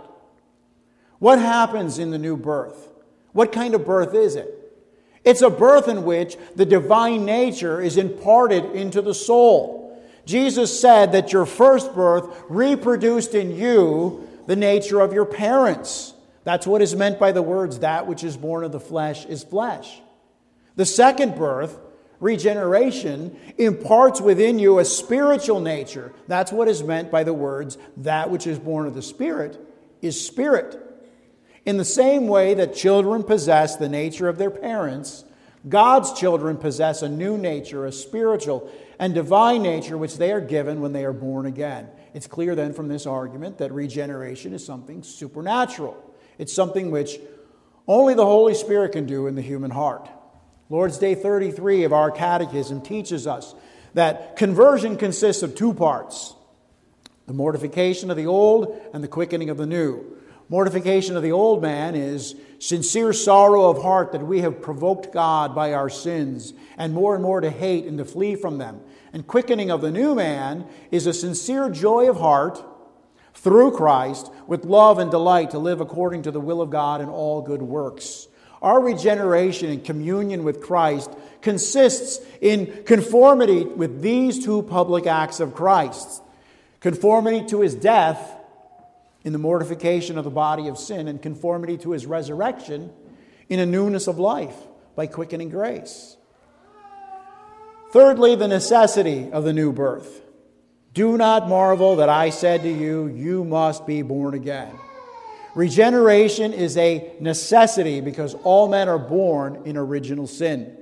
What 1.18 1.38
happens 1.38 1.98
in 1.98 2.10
the 2.10 2.18
new 2.18 2.36
birth? 2.36 2.93
What 3.34 3.52
kind 3.52 3.74
of 3.74 3.84
birth 3.84 4.14
is 4.14 4.36
it? 4.36 4.48
It's 5.24 5.42
a 5.42 5.50
birth 5.50 5.88
in 5.88 6.04
which 6.04 6.36
the 6.54 6.64
divine 6.64 7.24
nature 7.24 7.80
is 7.80 7.96
imparted 7.96 8.64
into 8.76 9.02
the 9.02 9.12
soul. 9.12 10.02
Jesus 10.24 10.80
said 10.80 11.12
that 11.12 11.32
your 11.32 11.44
first 11.44 11.94
birth 11.94 12.44
reproduced 12.48 13.34
in 13.34 13.56
you 13.56 14.26
the 14.46 14.56
nature 14.56 15.00
of 15.00 15.12
your 15.12 15.24
parents. 15.24 16.14
That's 16.44 16.66
what 16.66 16.80
is 16.80 16.94
meant 16.94 17.18
by 17.18 17.32
the 17.32 17.42
words, 17.42 17.80
that 17.80 18.06
which 18.06 18.22
is 18.22 18.36
born 18.36 18.64
of 18.64 18.72
the 18.72 18.80
flesh 18.80 19.26
is 19.26 19.42
flesh. 19.42 20.00
The 20.76 20.86
second 20.86 21.34
birth, 21.34 21.78
regeneration, 22.20 23.36
imparts 23.58 24.20
within 24.20 24.60
you 24.60 24.78
a 24.78 24.84
spiritual 24.84 25.60
nature. 25.60 26.12
That's 26.28 26.52
what 26.52 26.68
is 26.68 26.84
meant 26.84 27.10
by 27.10 27.24
the 27.24 27.34
words, 27.34 27.78
that 27.98 28.30
which 28.30 28.46
is 28.46 28.58
born 28.60 28.86
of 28.86 28.94
the 28.94 29.02
Spirit 29.02 29.58
is 30.02 30.24
spirit. 30.24 30.83
In 31.64 31.76
the 31.78 31.84
same 31.84 32.26
way 32.28 32.54
that 32.54 32.74
children 32.74 33.22
possess 33.22 33.76
the 33.76 33.88
nature 33.88 34.28
of 34.28 34.36
their 34.36 34.50
parents, 34.50 35.24
God's 35.66 36.12
children 36.12 36.58
possess 36.58 37.00
a 37.02 37.08
new 37.08 37.38
nature, 37.38 37.86
a 37.86 37.92
spiritual 37.92 38.70
and 38.98 39.14
divine 39.14 39.62
nature, 39.62 39.96
which 39.96 40.18
they 40.18 40.30
are 40.32 40.40
given 40.40 40.80
when 40.80 40.92
they 40.92 41.04
are 41.04 41.12
born 41.12 41.46
again. 41.46 41.88
It's 42.12 42.26
clear 42.26 42.54
then 42.54 42.74
from 42.74 42.88
this 42.88 43.06
argument 43.06 43.58
that 43.58 43.72
regeneration 43.72 44.52
is 44.52 44.64
something 44.64 45.02
supernatural. 45.02 45.96
It's 46.38 46.52
something 46.52 46.90
which 46.90 47.18
only 47.88 48.14
the 48.14 48.26
Holy 48.26 48.54
Spirit 48.54 48.92
can 48.92 49.06
do 49.06 49.26
in 49.26 49.34
the 49.34 49.42
human 49.42 49.70
heart. 49.70 50.08
Lord's 50.68 50.98
Day 50.98 51.14
33 51.14 51.84
of 51.84 51.92
our 51.92 52.10
catechism 52.10 52.82
teaches 52.82 53.26
us 53.26 53.54
that 53.94 54.36
conversion 54.36 54.96
consists 54.96 55.42
of 55.42 55.54
two 55.54 55.72
parts 55.72 56.34
the 57.26 57.32
mortification 57.32 58.10
of 58.10 58.18
the 58.18 58.26
old 58.26 58.78
and 58.92 59.02
the 59.02 59.08
quickening 59.08 59.48
of 59.48 59.56
the 59.56 59.66
new. 59.66 60.04
Mortification 60.48 61.16
of 61.16 61.22
the 61.22 61.32
old 61.32 61.62
man 61.62 61.94
is 61.94 62.34
sincere 62.58 63.12
sorrow 63.12 63.70
of 63.70 63.82
heart 63.82 64.12
that 64.12 64.26
we 64.26 64.40
have 64.40 64.60
provoked 64.60 65.12
God 65.12 65.54
by 65.54 65.72
our 65.72 65.88
sins, 65.88 66.52
and 66.76 66.92
more 66.92 67.14
and 67.14 67.22
more 67.22 67.40
to 67.40 67.50
hate 67.50 67.86
and 67.86 67.98
to 67.98 68.04
flee 68.04 68.36
from 68.36 68.58
them. 68.58 68.80
And 69.12 69.26
quickening 69.26 69.70
of 69.70 69.80
the 69.80 69.90
new 69.90 70.14
man 70.14 70.66
is 70.90 71.06
a 71.06 71.12
sincere 71.12 71.70
joy 71.70 72.10
of 72.10 72.18
heart 72.18 72.62
through 73.34 73.72
Christ 73.72 74.30
with 74.46 74.64
love 74.64 74.98
and 74.98 75.10
delight 75.10 75.50
to 75.50 75.58
live 75.58 75.80
according 75.80 76.22
to 76.22 76.30
the 76.30 76.40
will 76.40 76.60
of 76.60 76.70
God 76.70 77.00
in 77.00 77.08
all 77.08 77.40
good 77.40 77.62
works. 77.62 78.28
Our 78.60 78.80
regeneration 78.80 79.70
and 79.70 79.84
communion 79.84 80.44
with 80.44 80.62
Christ 80.62 81.10
consists 81.42 82.24
in 82.40 82.84
conformity 82.84 83.64
with 83.64 84.02
these 84.02 84.44
two 84.44 84.62
public 84.62 85.06
acts 85.06 85.40
of 85.40 85.54
Christ 85.54 86.22
conformity 86.80 87.46
to 87.46 87.62
his 87.62 87.74
death 87.74 88.36
in 89.24 89.32
the 89.32 89.38
mortification 89.38 90.18
of 90.18 90.24
the 90.24 90.30
body 90.30 90.68
of 90.68 90.78
sin 90.78 91.08
and 91.08 91.20
conformity 91.20 91.78
to 91.78 91.90
his 91.90 92.06
resurrection 92.06 92.92
in 93.48 93.58
a 93.58 93.66
newness 93.66 94.06
of 94.06 94.18
life 94.18 94.56
by 94.94 95.06
quickening 95.06 95.48
grace. 95.48 96.16
Thirdly, 97.92 98.36
the 98.36 98.48
necessity 98.48 99.30
of 99.32 99.44
the 99.44 99.52
new 99.52 99.72
birth. 99.72 100.22
Do 100.92 101.16
not 101.16 101.48
marvel 101.48 101.96
that 101.96 102.08
I 102.08 102.30
said 102.30 102.62
to 102.62 102.70
you, 102.70 103.06
You 103.06 103.44
must 103.44 103.86
be 103.86 104.02
born 104.02 104.34
again. 104.34 104.78
Regeneration 105.54 106.52
is 106.52 106.76
a 106.76 107.12
necessity 107.20 108.00
because 108.00 108.34
all 108.42 108.68
men 108.68 108.88
are 108.88 108.98
born 108.98 109.62
in 109.64 109.76
original 109.76 110.26
sin. 110.26 110.76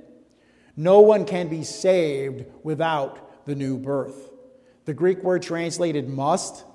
No 0.75 1.01
one 1.01 1.25
can 1.25 1.47
be 1.47 1.63
saved 1.63 2.45
without 2.63 3.45
the 3.45 3.55
new 3.55 3.77
birth. 3.77 4.31
The 4.85 4.93
Greek 4.93 5.23
word 5.23 5.43
translated 5.43 6.09
must 6.09 6.65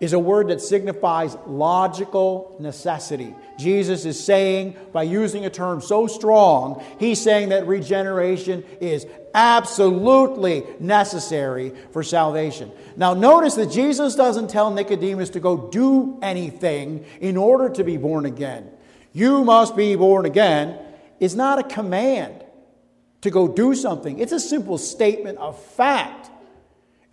is 0.00 0.12
a 0.12 0.18
word 0.18 0.48
that 0.48 0.60
signifies 0.60 1.36
logical 1.46 2.56
necessity. 2.58 3.34
Jesus 3.58 4.04
is 4.04 4.22
saying, 4.22 4.76
by 4.92 5.04
using 5.04 5.46
a 5.46 5.50
term 5.50 5.80
so 5.80 6.06
strong, 6.06 6.84
he's 6.98 7.20
saying 7.20 7.50
that 7.50 7.66
regeneration 7.66 8.64
is 8.80 9.06
absolutely 9.34 10.64
necessary 10.80 11.72
for 11.92 12.02
salvation. 12.02 12.70
Now, 12.96 13.14
notice 13.14 13.54
that 13.54 13.70
Jesus 13.70 14.14
doesn't 14.14 14.50
tell 14.50 14.70
Nicodemus 14.70 15.30
to 15.30 15.40
go 15.40 15.68
do 15.68 16.18
anything 16.22 17.04
in 17.20 17.36
order 17.36 17.68
to 17.70 17.84
be 17.84 17.96
born 17.96 18.26
again. 18.26 18.70
You 19.12 19.44
must 19.44 19.76
be 19.76 19.94
born 19.94 20.26
again 20.26 20.78
is 21.20 21.36
not 21.36 21.58
a 21.58 21.62
command 21.62 22.44
to 23.22 23.30
go 23.30 23.48
do 23.48 23.74
something, 23.74 24.18
it's 24.18 24.32
a 24.32 24.40
simple 24.40 24.76
statement 24.76 25.38
of 25.38 25.58
fact. 25.58 26.23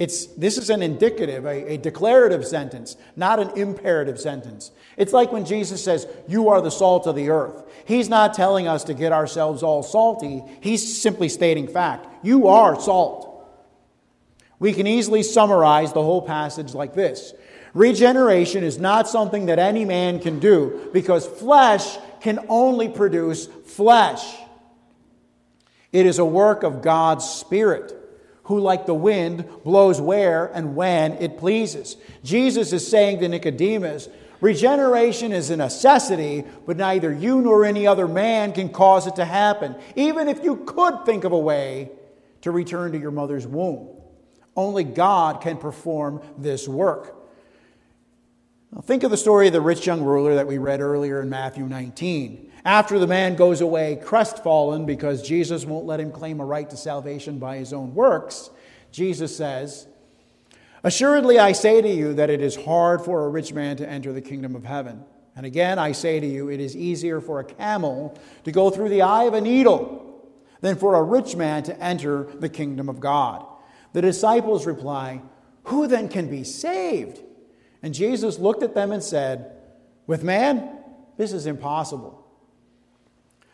It's, 0.02 0.26
this 0.26 0.58
is 0.58 0.72
an 0.72 0.82
indicative, 0.82 1.46
a, 1.46 1.74
a 1.74 1.78
declarative 1.78 2.44
sentence, 2.44 2.98
not 3.16 3.38
an 3.38 3.52
imperative 3.56 4.20
sentence. 4.20 4.72
It's 4.98 5.14
like 5.14 5.32
when 5.32 5.46
Jesus 5.46 5.84
says, 5.84 6.08
You 6.28 6.50
are 6.50 6.60
the 6.60 6.72
salt 6.72 7.06
of 7.06 7.16
the 7.16 7.30
earth. 7.30 7.62
He's 7.86 8.10
not 8.10 8.34
telling 8.34 8.68
us 8.68 8.84
to 8.86 8.96
get 8.96 9.12
ourselves 9.12 9.62
all 9.62 9.84
salty, 9.84 10.42
he's 10.60 11.00
simply 11.00 11.30
stating 11.30 11.68
fact. 11.68 12.08
You 12.26 12.48
are 12.48 12.82
salt. 12.82 13.28
We 14.58 14.74
can 14.74 14.88
easily 14.88 15.22
summarize 15.22 15.94
the 15.94 16.02
whole 16.02 16.24
passage 16.24 16.74
like 16.74 16.96
this 16.96 17.36
Regeneration 17.76 18.64
is 18.64 18.80
not 18.80 19.08
something 19.08 19.46
that 19.46 19.60
any 19.60 19.86
man 19.86 20.20
can 20.20 20.40
do 20.40 20.90
because 20.94 21.28
flesh 21.28 22.00
can 22.22 22.44
only 22.50 22.90
produce 22.90 23.46
flesh. 23.46 24.36
It 25.92 26.08
is 26.08 26.18
a 26.18 26.26
work 26.26 26.64
of 26.64 26.82
God's 26.82 27.30
Spirit 27.30 28.01
who, 28.52 28.60
like 28.60 28.86
the 28.86 28.94
wind, 28.94 29.46
blows 29.64 30.02
where 30.02 30.46
and 30.48 30.76
when 30.76 31.14
it 31.14 31.38
pleases. 31.38 31.96
Jesus 32.22 32.74
is 32.74 32.86
saying 32.86 33.22
to 33.22 33.30
Nicodemus, 33.30 34.10
Regeneration 34.42 35.32
is 35.32 35.50
a 35.52 35.56
necessity, 35.56 36.44
but 36.66 36.76
neither 36.76 37.14
you 37.14 37.42
nor 37.42 37.64
any 37.64 37.88
other 37.88 38.10
man 38.10 38.52
can 38.52 38.68
cause 38.68 39.08
it 39.08 39.16
to 39.16 39.24
happen, 39.24 39.76
even 39.96 40.28
if 40.28 40.44
you 40.44 40.58
could 40.58 41.06
think 41.06 41.24
of 41.24 41.32
a 41.32 41.40
way 41.40 41.92
to 42.42 42.52
return 42.52 42.92
to 42.92 43.00
your 43.00 43.12
mother's 43.12 43.48
womb. 43.48 43.88
Only 44.54 44.84
God 44.84 45.42
can 45.42 45.56
perform 45.56 46.22
this 46.38 46.68
work. 46.68 47.16
Now, 48.74 48.80
think 48.80 49.04
of 49.04 49.12
the 49.12 49.18
story 49.18 49.48
of 49.48 49.54
the 49.54 49.60
rich 49.60 49.86
young 49.86 50.02
ruler 50.02 50.36
that 50.36 50.48
we 50.48 50.58
read 50.58 50.80
earlier 50.80 51.22
in 51.22 51.30
Matthew 51.30 51.66
19. 51.66 52.52
After 52.64 53.00
the 53.00 53.08
man 53.08 53.36
goes 53.36 53.60
away 53.60 54.00
crestfallen 54.02 54.86
because 54.86 55.28
Jesus 55.28 55.66
won't 55.66 55.86
let 55.86 56.00
him 56.00 56.12
claim 56.12 56.40
a 56.40 56.46
right 56.46 56.70
to 56.70 56.78
salvation 56.78 57.38
by 57.38 57.58
his 57.58 57.74
own 57.74 57.94
works, 57.94 58.50
Jesus 58.92 59.36
says, 59.36 59.88
Assuredly, 60.84 61.38
I 61.38 61.52
say 61.52 61.82
to 61.82 61.90
you 61.90 62.14
that 62.14 62.30
it 62.30 62.42
is 62.42 62.56
hard 62.56 63.02
for 63.02 63.26
a 63.26 63.30
rich 63.30 63.52
man 63.52 63.76
to 63.78 63.90
enter 63.90 64.14
the 64.14 64.22
kingdom 64.22 64.56
of 64.56 64.64
heaven. 64.64 65.04
And 65.36 65.46
again, 65.46 65.78
I 65.78 65.92
say 65.92 66.20
to 66.20 66.28
you, 66.28 66.50
it 66.50 66.60
is 66.60 66.76
easier 66.76 67.20
for 67.20 67.40
a 67.40 67.44
camel 67.44 68.18
to 68.46 68.52
go 68.52 68.70
through 68.70 68.90
the 68.90 69.02
eye 69.02 69.26
of 69.26 69.34
a 69.34 69.42
needle 69.42 70.32
than 70.62 70.78
for 70.78 70.96
a 70.96 71.04
rich 71.04 71.36
man 71.36 71.64
to 71.64 71.84
enter 71.84 72.24
the 72.24 72.50
kingdom 72.50 72.88
of 72.88 73.02
God. 73.02 73.46
The 73.94 74.02
disciples 74.02 74.66
reply, 74.66 75.22
Who 75.66 75.88
then 75.88 76.08
can 76.08 76.30
be 76.30 76.44
saved? 76.46 77.22
And 77.84 77.94
Jesus 77.94 78.40
looked 78.40 78.64
at 78.64 78.76
them 78.76 78.92
and 78.92 79.04
said, 79.04 79.52
With 80.08 80.24
man, 80.24 80.70
this 81.18 81.34
is 81.34 81.46
impossible 81.46 82.22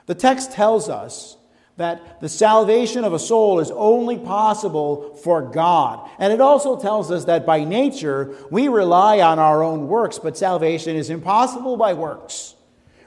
the 0.07 0.15
text 0.15 0.53
tells 0.53 0.89
us 0.89 1.37
that 1.75 2.21
the 2.21 2.29
salvation 2.29 3.03
of 3.03 3.13
a 3.13 3.19
soul 3.19 3.59
is 3.59 3.69
only 3.69 4.17
possible 4.17 5.13
for 5.17 5.43
God. 5.43 6.09
And 6.17 6.33
it 6.33 6.41
also 6.41 6.79
tells 6.79 7.11
us 7.11 7.25
that 7.25 7.45
by 7.45 7.63
nature, 7.63 8.35
we 8.49 8.67
rely 8.67 9.19
on 9.19 9.37
our 9.37 9.61
own 9.61 9.87
works, 9.87 10.17
but 10.17 10.35
salvation 10.35 10.95
is 10.95 11.11
impossible 11.11 11.77
by 11.77 11.93
works. 11.93 12.55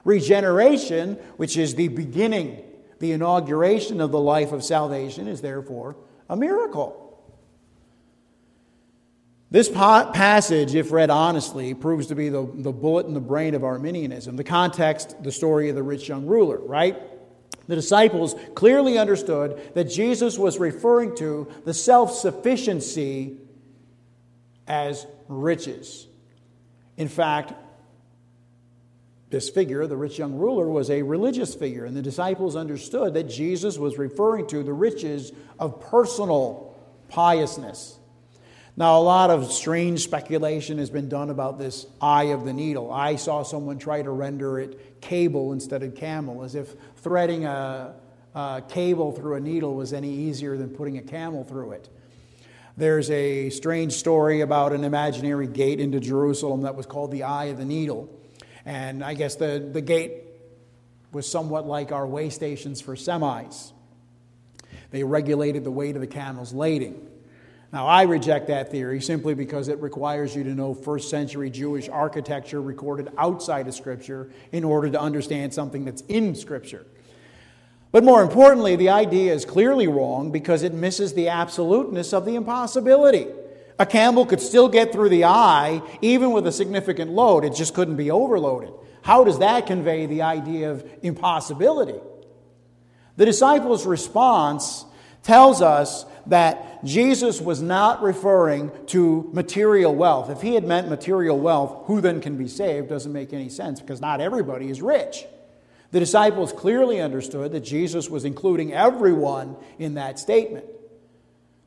Regeneration, 0.04 1.14
which 1.37 1.56
is 1.56 1.74
the 1.74 1.88
beginning, 1.88 2.62
the 3.00 3.12
inauguration 3.12 4.00
of 4.00 4.12
the 4.12 4.20
life 4.20 4.52
of 4.52 4.62
salvation, 4.62 5.26
is 5.26 5.40
therefore 5.40 5.96
a 6.28 6.37
miracle. 6.37 7.09
This 9.52 9.68
passage, 9.68 10.76
if 10.76 10.92
read 10.92 11.10
honestly, 11.10 11.74
proves 11.74 12.06
to 12.08 12.14
be 12.14 12.28
the, 12.28 12.48
the 12.54 12.72
bullet 12.72 13.06
in 13.06 13.14
the 13.14 13.20
brain 13.20 13.54
of 13.54 13.64
Arminianism. 13.64 14.36
The 14.36 14.44
context, 14.44 15.20
the 15.24 15.32
story 15.32 15.68
of 15.68 15.74
the 15.74 15.82
rich 15.82 16.08
young 16.08 16.26
ruler, 16.26 16.58
right? 16.58 16.96
The 17.66 17.74
disciples 17.74 18.34
clearly 18.54 18.96
understood 18.96 19.74
that 19.74 19.84
Jesus 19.84 20.38
was 20.38 20.58
referring 20.58 21.16
to 21.16 21.48
the 21.64 21.74
self 21.74 22.12
sufficiency 22.12 23.38
as 24.68 25.06
riches. 25.28 26.06
In 26.96 27.08
fact, 27.08 27.52
this 29.30 29.48
figure, 29.48 29.86
the 29.86 29.96
rich 29.96 30.18
young 30.18 30.34
ruler, 30.34 30.68
was 30.68 30.90
a 30.90 31.02
religious 31.02 31.54
figure, 31.54 31.84
and 31.84 31.96
the 31.96 32.02
disciples 32.02 32.56
understood 32.56 33.14
that 33.14 33.24
Jesus 33.24 33.78
was 33.78 33.98
referring 33.98 34.48
to 34.48 34.64
the 34.64 34.72
riches 34.72 35.32
of 35.58 35.80
personal 35.80 36.76
piousness. 37.08 37.99
Now, 38.76 38.98
a 38.98 39.02
lot 39.02 39.30
of 39.30 39.52
strange 39.52 40.04
speculation 40.04 40.78
has 40.78 40.90
been 40.90 41.09
done 41.09 41.28
about 41.28 41.59
this 41.59 41.87
eye 42.00 42.24
of 42.24 42.44
the 42.44 42.52
needle. 42.52 42.92
I 42.92 43.16
saw 43.16 43.42
someone 43.42 43.78
try 43.78 44.00
to 44.02 44.11
render 44.11 44.59
it 44.59 45.00
cable 45.00 45.52
instead 45.52 45.83
of 45.83 45.94
camel, 45.94 46.44
as 46.44 46.54
if 46.54 46.74
threading 46.96 47.44
a, 47.44 47.94
a 48.35 48.62
cable 48.68 49.12
through 49.12 49.35
a 49.35 49.40
needle 49.40 49.74
was 49.74 49.92
any 49.92 50.11
easier 50.11 50.56
than 50.56 50.70
putting 50.70 50.98
a 50.98 51.02
camel 51.02 51.44
through 51.44 51.72
it. 51.72 51.88
There's 52.76 53.11
a 53.11 53.50
strange 53.50 53.92
story 53.92 54.40
about 54.40 54.72
an 54.72 54.85
imaginary 54.85 55.48
gate 55.48 55.80
into 55.80 56.00
Jerusalem 56.00 56.62
that 56.62 56.76
was 56.76 56.87
called 56.87 57.11
the 57.11 57.24
Eye 57.24 57.46
of 57.46 57.59
the 57.59 57.64
Needle. 57.64 58.09
And 58.64 59.02
I 59.04 59.14
guess 59.14 59.35
the, 59.35 59.68
the 59.72 59.80
gate 59.80 60.24
was 61.12 61.28
somewhat 61.28 61.66
like 61.66 61.92
our 61.92 62.06
way 62.06 62.30
stations 62.30 62.80
for 62.80 62.94
semis. 62.94 63.72
They 64.90 65.02
regulated 65.04 65.64
the 65.64 65.70
weight 65.70 65.94
of 65.94 66.00
the 66.00 66.06
camel's 66.06 66.52
lading. 66.52 67.09
Now, 67.72 67.87
I 67.87 68.02
reject 68.02 68.48
that 68.48 68.72
theory 68.72 69.00
simply 69.00 69.35
because 69.35 69.68
it 69.68 69.80
requires 69.80 70.35
you 70.35 70.42
to 70.42 70.50
know 70.50 70.74
first 70.74 71.09
century 71.09 71.50
Jewish 71.50 71.88
architecture 71.88 72.61
recorded 72.61 73.09
outside 73.16 73.68
of 73.68 73.74
Scripture 73.74 74.30
in 74.50 74.64
order 74.64 74.90
to 74.90 75.00
understand 75.00 75.54
something 75.54 75.85
that's 75.85 76.02
in 76.02 76.35
Scripture. 76.35 76.85
But 77.92 78.02
more 78.02 78.22
importantly, 78.22 78.74
the 78.74 78.88
idea 78.88 79.33
is 79.33 79.44
clearly 79.44 79.87
wrong 79.87 80.33
because 80.33 80.62
it 80.64 80.74
misses 80.74 81.14
the 81.14 81.28
absoluteness 81.28 82.12
of 82.12 82.24
the 82.24 82.35
impossibility. 82.35 83.26
A 83.78 83.87
camel 83.87 84.26
could 84.26 84.40
still 84.40 84.68
get 84.68 84.92
through 84.92 85.09
the 85.09 85.24
eye 85.24 85.80
even 86.02 86.33
with 86.33 86.46
a 86.46 86.52
significant 86.52 87.12
load, 87.12 87.44
it 87.44 87.54
just 87.54 87.74
couldn't 87.74 87.96
be 87.96 88.11
overloaded. 88.11 88.72
How 89.02 89.24
does 89.24 89.38
that 89.38 89.66
convey 89.66 90.06
the 90.06 90.22
idea 90.22 90.70
of 90.70 90.88
impossibility? 91.02 91.98
The 93.16 93.24
disciples' 93.24 93.87
response 93.87 94.85
tells 95.22 95.62
us 95.62 96.04
that 96.26 96.85
Jesus 96.85 97.40
was 97.40 97.61
not 97.62 98.02
referring 98.02 98.70
to 98.87 99.28
material 99.33 99.94
wealth. 99.94 100.30
If 100.30 100.42
he 100.42 100.54
had 100.54 100.64
meant 100.64 100.88
material 100.88 101.38
wealth, 101.38 101.87
who 101.87 102.00
then 102.00 102.20
can 102.20 102.37
be 102.37 102.48
saved 102.48 102.88
doesn't 102.88 103.12
make 103.12 103.33
any 103.33 103.48
sense 103.48 103.80
because 103.80 104.00
not 104.00 104.20
everybody 104.20 104.70
is 104.70 104.83
rich. 104.83 105.24
The 105.92 106.00
disciples 106.00 106.52
clearly 106.52 107.00
understood 107.00 107.52
that 107.52 107.61
Jesus 107.61 108.09
was 108.09 108.24
including 108.24 108.72
everyone 108.72 109.56
in 109.78 109.94
that 109.94 110.18
statement. 110.18 110.64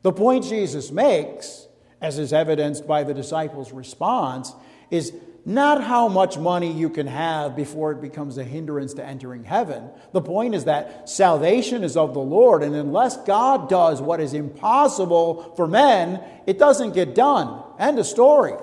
The 0.01 0.13
point 0.13 0.45
Jesus 0.45 0.91
makes, 0.91 1.67
as 2.03 2.19
is 2.19 2.33
evidenced 2.33 2.85
by 2.85 3.03
the 3.03 3.13
disciples' 3.13 3.71
response, 3.71 4.53
is 4.91 5.13
not 5.45 5.83
how 5.83 6.07
much 6.07 6.37
money 6.37 6.71
you 6.71 6.89
can 6.89 7.07
have 7.07 7.55
before 7.55 7.91
it 7.91 8.01
becomes 8.01 8.37
a 8.37 8.43
hindrance 8.43 8.93
to 8.93 9.05
entering 9.05 9.43
heaven. 9.43 9.89
The 10.11 10.21
point 10.21 10.53
is 10.53 10.65
that 10.65 11.09
salvation 11.09 11.83
is 11.83 11.97
of 11.97 12.13
the 12.13 12.19
Lord, 12.19 12.61
and 12.61 12.75
unless 12.75 13.17
God 13.23 13.69
does 13.69 14.01
what 14.01 14.19
is 14.19 14.33
impossible 14.33 15.53
for 15.55 15.65
men, 15.65 16.21
it 16.45 16.59
doesn't 16.59 16.93
get 16.93 17.15
done. 17.15 17.63
End 17.79 17.99
of 17.99 18.05
story. 18.05 18.53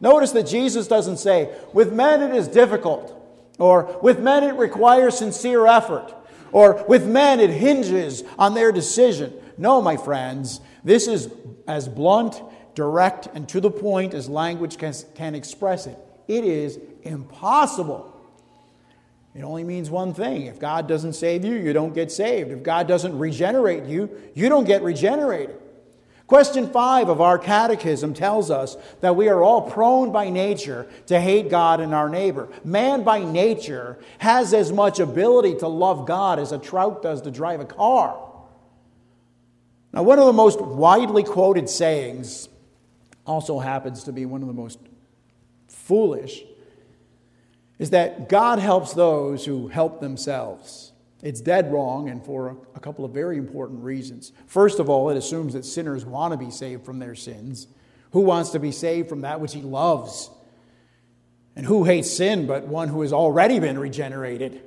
Notice 0.00 0.32
that 0.32 0.46
Jesus 0.46 0.86
doesn't 0.86 1.18
say, 1.18 1.54
with 1.72 1.92
men 1.92 2.22
it 2.22 2.34
is 2.34 2.48
difficult, 2.48 3.16
or 3.58 3.98
with 4.02 4.20
men 4.20 4.44
it 4.44 4.56
requires 4.56 5.18
sincere 5.18 5.66
effort, 5.66 6.14
or 6.52 6.84
with 6.86 7.06
men 7.06 7.40
it 7.40 7.50
hinges 7.50 8.24
on 8.38 8.54
their 8.54 8.72
decision. 8.72 9.32
No, 9.58 9.82
my 9.82 9.96
friends, 9.98 10.60
this 10.84 11.06
is 11.06 11.30
as 11.66 11.86
blunt, 11.86 12.42
direct, 12.80 13.28
and 13.34 13.46
to 13.46 13.60
the 13.60 13.70
point 13.70 14.14
as 14.14 14.26
language 14.26 14.78
can, 14.78 14.94
can 15.14 15.34
express 15.34 15.86
it. 15.86 15.98
It 16.28 16.44
is 16.44 16.78
impossible. 17.02 18.10
It 19.34 19.42
only 19.42 19.64
means 19.64 19.90
one 19.90 20.14
thing. 20.14 20.46
If 20.46 20.58
God 20.58 20.88
doesn't 20.88 21.12
save 21.12 21.44
you, 21.44 21.56
you 21.56 21.74
don't 21.74 21.92
get 21.92 22.10
saved. 22.10 22.50
If 22.50 22.62
God 22.62 22.88
doesn't 22.88 23.18
regenerate 23.18 23.84
you, 23.84 24.08
you 24.34 24.48
don't 24.48 24.64
get 24.64 24.82
regenerated. 24.82 25.56
Question 26.26 26.70
five 26.70 27.10
of 27.10 27.20
our 27.20 27.38
catechism 27.38 28.14
tells 28.14 28.50
us 28.50 28.78
that 29.02 29.14
we 29.14 29.28
are 29.28 29.42
all 29.42 29.70
prone 29.70 30.10
by 30.10 30.30
nature 30.30 30.88
to 31.08 31.20
hate 31.20 31.50
God 31.50 31.80
and 31.80 31.94
our 31.94 32.08
neighbor. 32.08 32.48
Man 32.64 33.04
by 33.04 33.22
nature 33.22 33.98
has 34.20 34.54
as 34.54 34.72
much 34.72 35.00
ability 35.00 35.58
to 35.58 35.68
love 35.68 36.06
God 36.06 36.38
as 36.38 36.50
a 36.50 36.58
trout 36.58 37.02
does 37.02 37.20
to 37.22 37.30
drive 37.30 37.60
a 37.60 37.66
car. 37.66 38.18
Now, 39.92 40.02
one 40.02 40.18
of 40.18 40.24
the 40.24 40.32
most 40.32 40.62
widely 40.62 41.24
quoted 41.24 41.68
sayings 41.68 42.48
also 43.26 43.58
happens 43.58 44.04
to 44.04 44.12
be 44.12 44.26
one 44.26 44.42
of 44.42 44.48
the 44.48 44.54
most 44.54 44.78
foolish 45.68 46.42
is 47.78 47.90
that 47.90 48.28
God 48.28 48.58
helps 48.58 48.92
those 48.92 49.46
who 49.46 49.68
help 49.68 50.00
themselves. 50.00 50.92
It's 51.22 51.40
dead 51.40 51.72
wrong, 51.72 52.08
and 52.08 52.24
for 52.24 52.56
a 52.74 52.80
couple 52.80 53.04
of 53.04 53.12
very 53.12 53.38
important 53.38 53.82
reasons. 53.82 54.32
First 54.46 54.78
of 54.78 54.90
all, 54.90 55.08
it 55.10 55.16
assumes 55.16 55.54
that 55.54 55.64
sinners 55.64 56.04
want 56.04 56.32
to 56.32 56.36
be 56.36 56.50
saved 56.50 56.84
from 56.84 56.98
their 56.98 57.14
sins. 57.14 57.66
Who 58.12 58.20
wants 58.20 58.50
to 58.50 58.58
be 58.58 58.70
saved 58.70 59.08
from 59.08 59.22
that 59.22 59.40
which 59.40 59.54
he 59.54 59.62
loves? 59.62 60.30
And 61.56 61.64
who 61.64 61.84
hates 61.84 62.10
sin 62.10 62.46
but 62.46 62.66
one 62.66 62.88
who 62.88 63.00
has 63.00 63.12
already 63.12 63.58
been 63.60 63.78
regenerated? 63.78 64.62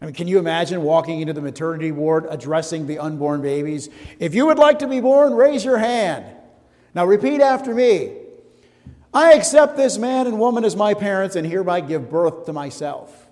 I 0.00 0.06
mean, 0.06 0.14
can 0.14 0.28
you 0.28 0.38
imagine 0.38 0.82
walking 0.82 1.20
into 1.20 1.32
the 1.32 1.40
maternity 1.42 1.92
ward 1.92 2.26
addressing 2.30 2.86
the 2.86 2.98
unborn 2.98 3.42
babies? 3.42 3.90
If 4.18 4.34
you 4.34 4.46
would 4.46 4.58
like 4.58 4.78
to 4.78 4.86
be 4.86 5.00
born, 5.00 5.34
raise 5.34 5.64
your 5.64 5.78
hand. 5.78 6.24
Now 6.94 7.06
repeat 7.06 7.40
after 7.40 7.74
me 7.74 8.12
I 9.12 9.32
accept 9.32 9.76
this 9.76 9.96
man 9.98 10.26
and 10.26 10.38
woman 10.38 10.64
as 10.64 10.76
my 10.76 10.94
parents 10.94 11.34
and 11.34 11.46
hereby 11.46 11.80
give 11.80 12.10
birth 12.10 12.46
to 12.46 12.52
myself. 12.52 13.26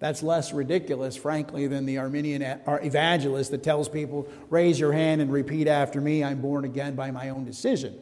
That's 0.00 0.22
less 0.22 0.52
ridiculous, 0.52 1.14
frankly, 1.14 1.66
than 1.66 1.86
the 1.86 1.98
Arminian 1.98 2.42
evangelist 2.66 3.50
that 3.50 3.62
tells 3.62 3.88
people, 3.88 4.28
raise 4.48 4.80
your 4.80 4.92
hand 4.92 5.20
and 5.20 5.30
repeat 5.30 5.68
after 5.68 6.00
me, 6.00 6.24
I'm 6.24 6.40
born 6.40 6.64
again 6.64 6.94
by 6.94 7.10
my 7.10 7.28
own 7.28 7.44
decision. 7.44 7.98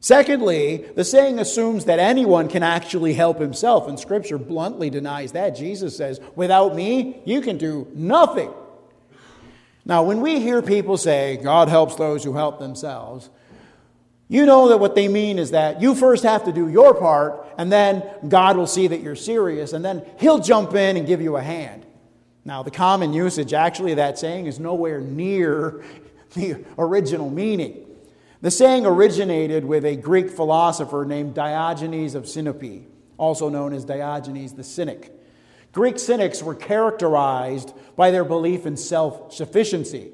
Secondly, 0.00 0.84
the 0.96 1.04
saying 1.04 1.38
assumes 1.38 1.86
that 1.86 1.98
anyone 1.98 2.48
can 2.48 2.62
actually 2.62 3.14
help 3.14 3.38
himself, 3.38 3.88
and 3.88 3.98
Scripture 3.98 4.38
bluntly 4.38 4.90
denies 4.90 5.32
that. 5.32 5.56
Jesus 5.56 5.96
says, 5.96 6.20
without 6.34 6.74
me, 6.74 7.22
you 7.24 7.40
can 7.40 7.58
do 7.58 7.86
nothing. 7.94 8.52
Now, 9.86 10.02
when 10.02 10.20
we 10.20 10.40
hear 10.40 10.62
people 10.62 10.98
say, 10.98 11.38
God 11.42 11.68
helps 11.68 11.94
those 11.94 12.24
who 12.24 12.34
help 12.34 12.58
themselves, 12.58 13.30
you 14.34 14.46
know 14.46 14.68
that 14.70 14.78
what 14.78 14.96
they 14.96 15.06
mean 15.06 15.38
is 15.38 15.52
that 15.52 15.80
you 15.80 15.94
first 15.94 16.24
have 16.24 16.44
to 16.46 16.52
do 16.52 16.68
your 16.68 16.92
part, 16.92 17.46
and 17.56 17.70
then 17.70 18.02
God 18.26 18.56
will 18.56 18.66
see 18.66 18.88
that 18.88 19.00
you're 19.00 19.14
serious, 19.14 19.72
and 19.72 19.84
then 19.84 20.04
He'll 20.18 20.40
jump 20.40 20.74
in 20.74 20.96
and 20.96 21.06
give 21.06 21.20
you 21.20 21.36
a 21.36 21.42
hand. 21.42 21.86
Now, 22.44 22.64
the 22.64 22.70
common 22.72 23.12
usage 23.12 23.52
actually 23.52 23.92
of 23.92 23.98
that 23.98 24.18
saying 24.18 24.46
is 24.46 24.58
nowhere 24.58 25.00
near 25.00 25.84
the 26.34 26.64
original 26.76 27.30
meaning. 27.30 27.86
The 28.40 28.50
saying 28.50 28.84
originated 28.84 29.64
with 29.64 29.84
a 29.84 29.94
Greek 29.94 30.30
philosopher 30.30 31.04
named 31.06 31.34
Diogenes 31.34 32.16
of 32.16 32.24
Sinope, 32.24 32.86
also 33.16 33.48
known 33.48 33.72
as 33.72 33.84
Diogenes 33.84 34.54
the 34.54 34.64
Cynic. 34.64 35.12
Greek 35.70 35.98
cynics 35.98 36.42
were 36.42 36.56
characterized 36.56 37.72
by 37.94 38.10
their 38.10 38.24
belief 38.24 38.66
in 38.66 38.76
self 38.76 39.32
sufficiency. 39.32 40.10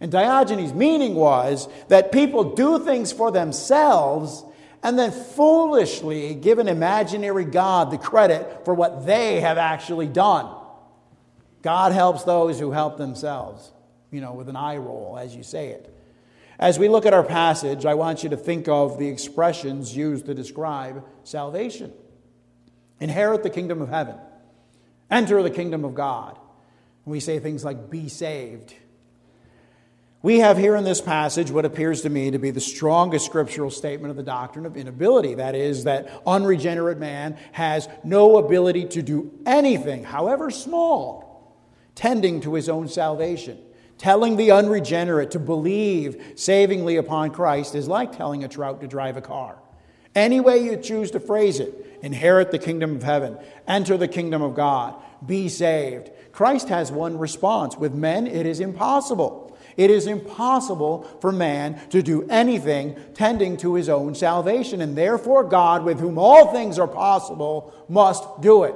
And 0.00 0.10
Diogenes' 0.10 0.72
meaning 0.72 1.14
was 1.14 1.68
that 1.88 2.10
people 2.10 2.54
do 2.54 2.82
things 2.82 3.12
for 3.12 3.30
themselves 3.30 4.42
and 4.82 4.98
then 4.98 5.10
foolishly 5.12 6.34
give 6.34 6.58
an 6.58 6.68
imaginary 6.68 7.44
God 7.44 7.90
the 7.90 7.98
credit 7.98 8.64
for 8.64 8.72
what 8.72 9.04
they 9.04 9.40
have 9.40 9.58
actually 9.58 10.08
done. 10.08 10.54
God 11.62 11.92
helps 11.92 12.24
those 12.24 12.58
who 12.58 12.70
help 12.70 12.96
themselves, 12.96 13.72
you 14.10 14.22
know, 14.22 14.32
with 14.32 14.48
an 14.48 14.56
eye 14.56 14.78
roll 14.78 15.18
as 15.20 15.36
you 15.36 15.42
say 15.42 15.68
it. 15.68 15.94
As 16.58 16.78
we 16.78 16.88
look 16.88 17.06
at 17.06 17.14
our 17.14 17.22
passage, 17.22 17.84
I 17.86 17.94
want 17.94 18.22
you 18.22 18.30
to 18.30 18.36
think 18.36 18.68
of 18.68 18.98
the 18.98 19.08
expressions 19.08 19.96
used 19.96 20.26
to 20.26 20.34
describe 20.34 21.04
salvation 21.24 21.92
inherit 23.00 23.42
the 23.42 23.48
kingdom 23.48 23.80
of 23.80 23.88
heaven, 23.88 24.14
enter 25.10 25.42
the 25.42 25.50
kingdom 25.50 25.86
of 25.86 25.94
God. 25.94 26.38
We 27.06 27.18
say 27.18 27.38
things 27.38 27.64
like 27.64 27.88
be 27.88 28.10
saved, 28.10 28.74
we 30.22 30.40
have 30.40 30.58
here 30.58 30.76
in 30.76 30.84
this 30.84 31.00
passage 31.00 31.50
what 31.50 31.64
appears 31.64 32.02
to 32.02 32.10
me 32.10 32.30
to 32.30 32.38
be 32.38 32.50
the 32.50 32.60
strongest 32.60 33.24
scriptural 33.24 33.70
statement 33.70 34.10
of 34.10 34.16
the 34.16 34.22
doctrine 34.22 34.66
of 34.66 34.76
inability. 34.76 35.34
That 35.34 35.54
is, 35.54 35.84
that 35.84 36.22
unregenerate 36.26 36.98
man 36.98 37.38
has 37.52 37.88
no 38.04 38.36
ability 38.36 38.86
to 38.88 39.02
do 39.02 39.32
anything, 39.46 40.04
however 40.04 40.50
small, 40.50 41.56
tending 41.94 42.42
to 42.42 42.52
his 42.52 42.68
own 42.68 42.88
salvation. 42.88 43.58
Telling 43.96 44.36
the 44.36 44.50
unregenerate 44.50 45.32
to 45.32 45.38
believe 45.38 46.32
savingly 46.36 46.96
upon 46.96 47.32
Christ 47.32 47.74
is 47.74 47.86
like 47.86 48.16
telling 48.16 48.44
a 48.44 48.48
trout 48.48 48.80
to 48.80 48.86
drive 48.86 49.18
a 49.18 49.22
car. 49.22 49.58
Any 50.14 50.40
way 50.40 50.58
you 50.58 50.76
choose 50.76 51.10
to 51.12 51.20
phrase 51.20 51.60
it 51.60 51.98
inherit 52.02 52.50
the 52.50 52.58
kingdom 52.58 52.96
of 52.96 53.02
heaven, 53.02 53.38
enter 53.68 53.96
the 53.96 54.08
kingdom 54.08 54.40
of 54.40 54.54
God, 54.54 54.94
be 55.24 55.48
saved. 55.48 56.10
Christ 56.32 56.68
has 56.68 56.90
one 56.90 57.18
response. 57.18 57.76
With 57.76 57.94
men, 57.94 58.26
it 58.26 58.46
is 58.46 58.60
impossible. 58.60 59.39
It 59.76 59.90
is 59.90 60.06
impossible 60.06 61.02
for 61.20 61.32
man 61.32 61.80
to 61.90 62.02
do 62.02 62.26
anything 62.28 62.96
tending 63.14 63.56
to 63.58 63.74
his 63.74 63.88
own 63.88 64.14
salvation, 64.14 64.80
and 64.80 64.96
therefore 64.96 65.44
God, 65.44 65.84
with 65.84 66.00
whom 66.00 66.18
all 66.18 66.52
things 66.52 66.78
are 66.78 66.88
possible, 66.88 67.72
must 67.88 68.24
do 68.40 68.64
it. 68.64 68.74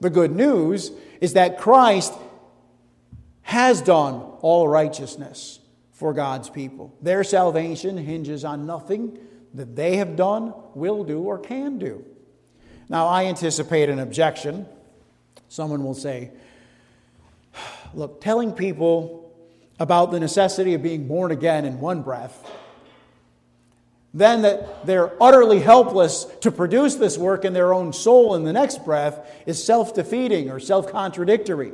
The 0.00 0.10
good 0.10 0.34
news 0.34 0.90
is 1.20 1.32
that 1.34 1.58
Christ 1.58 2.12
has 3.42 3.80
done 3.80 4.14
all 4.40 4.68
righteousness 4.68 5.60
for 5.92 6.12
God's 6.12 6.50
people. 6.50 6.94
Their 7.00 7.24
salvation 7.24 7.96
hinges 7.96 8.44
on 8.44 8.66
nothing 8.66 9.18
that 9.54 9.74
they 9.74 9.96
have 9.96 10.16
done, 10.16 10.52
will 10.74 11.04
do, 11.04 11.20
or 11.20 11.38
can 11.38 11.78
do. 11.78 12.04
Now, 12.88 13.06
I 13.06 13.24
anticipate 13.24 13.88
an 13.88 13.98
objection. 13.98 14.66
Someone 15.48 15.82
will 15.82 15.94
say, 15.94 16.30
Look, 17.94 18.20
telling 18.20 18.52
people 18.52 19.25
about 19.78 20.10
the 20.10 20.20
necessity 20.20 20.74
of 20.74 20.82
being 20.82 21.06
born 21.06 21.30
again 21.30 21.64
in 21.64 21.80
one 21.80 22.02
breath, 22.02 22.50
then 24.14 24.42
that 24.42 24.86
they're 24.86 25.12
utterly 25.22 25.60
helpless 25.60 26.24
to 26.40 26.50
produce 26.50 26.94
this 26.94 27.18
work 27.18 27.44
in 27.44 27.52
their 27.52 27.74
own 27.74 27.92
soul 27.92 28.34
in 28.34 28.44
the 28.44 28.52
next 28.52 28.84
breath 28.84 29.30
is 29.44 29.62
self 29.62 29.94
defeating 29.94 30.50
or 30.50 30.58
self 30.58 30.90
contradictory. 30.90 31.72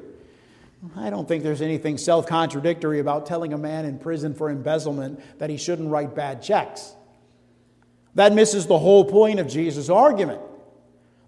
I 0.97 1.11
don't 1.11 1.29
think 1.29 1.45
there's 1.45 1.63
anything 1.63 1.97
self 1.99 2.27
contradictory 2.27 2.99
about 2.99 3.27
telling 3.27 3.53
a 3.53 3.59
man 3.59 3.85
in 3.85 3.99
prison 3.99 4.35
for 4.35 4.51
embezzlement 4.51 5.21
that 5.39 5.51
he 5.51 5.57
shouldn't 5.57 5.89
write 5.91 6.15
bad 6.17 6.43
checks. 6.43 6.95
That 8.15 8.33
misses 8.33 8.67
the 8.67 8.79
whole 8.79 9.05
point 9.05 9.39
of 9.39 9.47
Jesus' 9.47 9.89
argument. 9.89 10.41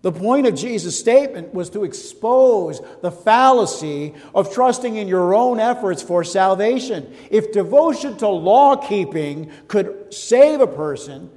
The 0.04 0.12
point 0.12 0.46
of 0.46 0.54
Jesus' 0.54 1.00
statement 1.00 1.54
was 1.54 1.70
to 1.70 1.84
expose 1.84 2.82
the 3.00 3.10
fallacy 3.10 4.12
of 4.34 4.52
trusting 4.52 4.96
in 4.96 5.08
your 5.08 5.34
own 5.34 5.58
efforts 5.58 6.02
for 6.02 6.22
salvation. 6.22 7.10
If 7.30 7.52
devotion 7.52 8.18
to 8.18 8.28
law 8.28 8.76
keeping 8.76 9.50
could 9.66 10.12
save 10.12 10.60
a 10.60 10.66
person, 10.66 11.30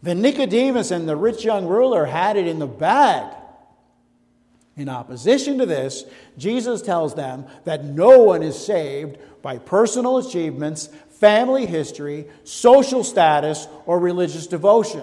then 0.00 0.22
Nicodemus 0.22 0.92
and 0.92 1.08
the 1.08 1.16
rich 1.16 1.44
young 1.44 1.66
ruler 1.66 2.04
had 2.04 2.36
it 2.36 2.46
in 2.46 2.60
the 2.60 2.68
bag. 2.68 3.34
In 4.76 4.88
opposition 4.88 5.58
to 5.58 5.66
this, 5.66 6.04
Jesus 6.38 6.82
tells 6.82 7.16
them 7.16 7.46
that 7.64 7.84
no 7.84 8.20
one 8.20 8.44
is 8.44 8.64
saved 8.64 9.18
by 9.42 9.58
personal 9.58 10.18
achievements, 10.18 10.88
family 11.10 11.66
history, 11.66 12.28
social 12.44 13.02
status, 13.02 13.66
or 13.86 13.98
religious 13.98 14.46
devotion. 14.46 15.02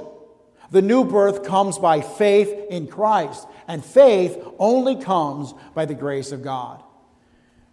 The 0.72 0.82
new 0.82 1.04
birth 1.04 1.44
comes 1.44 1.78
by 1.78 2.00
faith 2.00 2.50
in 2.70 2.88
Christ, 2.88 3.46
and 3.68 3.84
faith 3.84 4.42
only 4.58 4.96
comes 4.96 5.54
by 5.76 5.86
the 5.86 5.94
grace 5.94 6.32
of 6.32 6.42
God. 6.42 6.82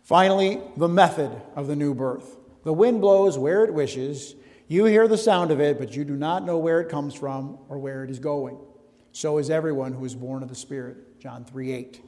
Finally, 0.03 0.61
the 0.77 0.89
method 0.89 1.31
of 1.55 1.69
the 1.69 1.77
new 1.77 1.95
birth. 1.95 2.37
The 2.65 2.73
wind 2.73 3.01
blows 3.01 3.39
where 3.39 3.65
it 3.65 3.73
wishes. 3.73 4.35
You 4.67 4.85
hear 4.87 5.07
the 5.07 5.17
sound 5.17 5.53
of 5.53 5.61
it, 5.61 5.79
but 5.79 5.95
you 5.95 6.05
do 6.05 6.17
not 6.17 6.45
know 6.45 6.59
where 6.59 6.81
it 6.81 6.89
comes 6.89 7.15
from 7.15 7.59
or 7.69 7.79
where 7.79 8.03
it 8.03 8.11
is 8.11 8.19
going. 8.19 8.59
So 9.13 9.39
is 9.39 9.49
everyone 9.49 9.93
who 9.93 10.05
is 10.05 10.15
born 10.17 10.43
of 10.43 10.49
the 10.49 10.55
Spirit. 10.55 11.21
John 11.21 11.45
3 11.45 11.73
8. 11.73 12.03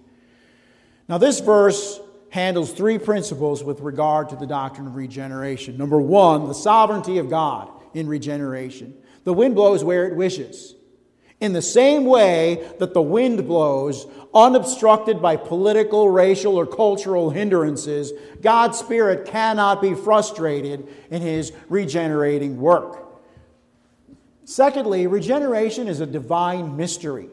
Now, 1.08 1.18
this 1.18 1.40
verse 1.40 2.00
handles 2.30 2.72
three 2.72 2.98
principles 2.98 3.62
with 3.62 3.80
regard 3.80 4.28
to 4.30 4.36
the 4.36 4.46
doctrine 4.46 4.86
of 4.86 4.96
regeneration. 4.96 5.76
Number 5.76 6.00
one, 6.00 6.46
the 6.46 6.54
sovereignty 6.54 7.18
of 7.18 7.30
God 7.30 7.70
in 7.94 8.08
regeneration. 8.08 8.94
The 9.24 9.32
wind 9.32 9.54
blows 9.54 9.84
where 9.84 10.06
it 10.06 10.16
wishes. 10.16 10.74
In 11.40 11.54
the 11.54 11.62
same 11.62 12.04
way 12.04 12.68
that 12.78 12.92
the 12.92 13.00
wind 13.02 13.46
blows, 13.48 14.06
unobstructed 14.34 15.22
by 15.22 15.36
political, 15.36 16.10
racial, 16.10 16.56
or 16.56 16.66
cultural 16.66 17.30
hindrances, 17.30 18.12
God's 18.42 18.78
Spirit 18.78 19.26
cannot 19.26 19.80
be 19.80 19.94
frustrated 19.94 20.86
in 21.10 21.22
His 21.22 21.52
regenerating 21.70 22.60
work. 22.60 23.06
Secondly, 24.44 25.06
regeneration 25.06 25.88
is 25.88 26.00
a 26.00 26.06
divine 26.06 26.76
mystery. 26.76 27.30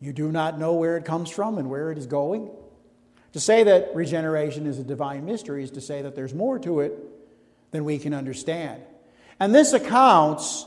You 0.00 0.14
do 0.14 0.32
not 0.32 0.58
know 0.58 0.72
where 0.72 0.96
it 0.96 1.04
comes 1.04 1.28
from 1.28 1.58
and 1.58 1.68
where 1.68 1.92
it 1.92 1.98
is 1.98 2.06
going. 2.06 2.50
To 3.32 3.40
say 3.40 3.64
that 3.64 3.94
regeneration 3.94 4.66
is 4.66 4.78
a 4.78 4.84
divine 4.84 5.26
mystery 5.26 5.62
is 5.62 5.70
to 5.72 5.80
say 5.80 6.00
that 6.02 6.16
there's 6.16 6.32
more 6.32 6.58
to 6.60 6.80
it 6.80 6.98
than 7.70 7.84
we 7.84 7.98
can 7.98 8.14
understand. 8.14 8.80
And 9.38 9.54
this 9.54 9.72
accounts 9.72 10.66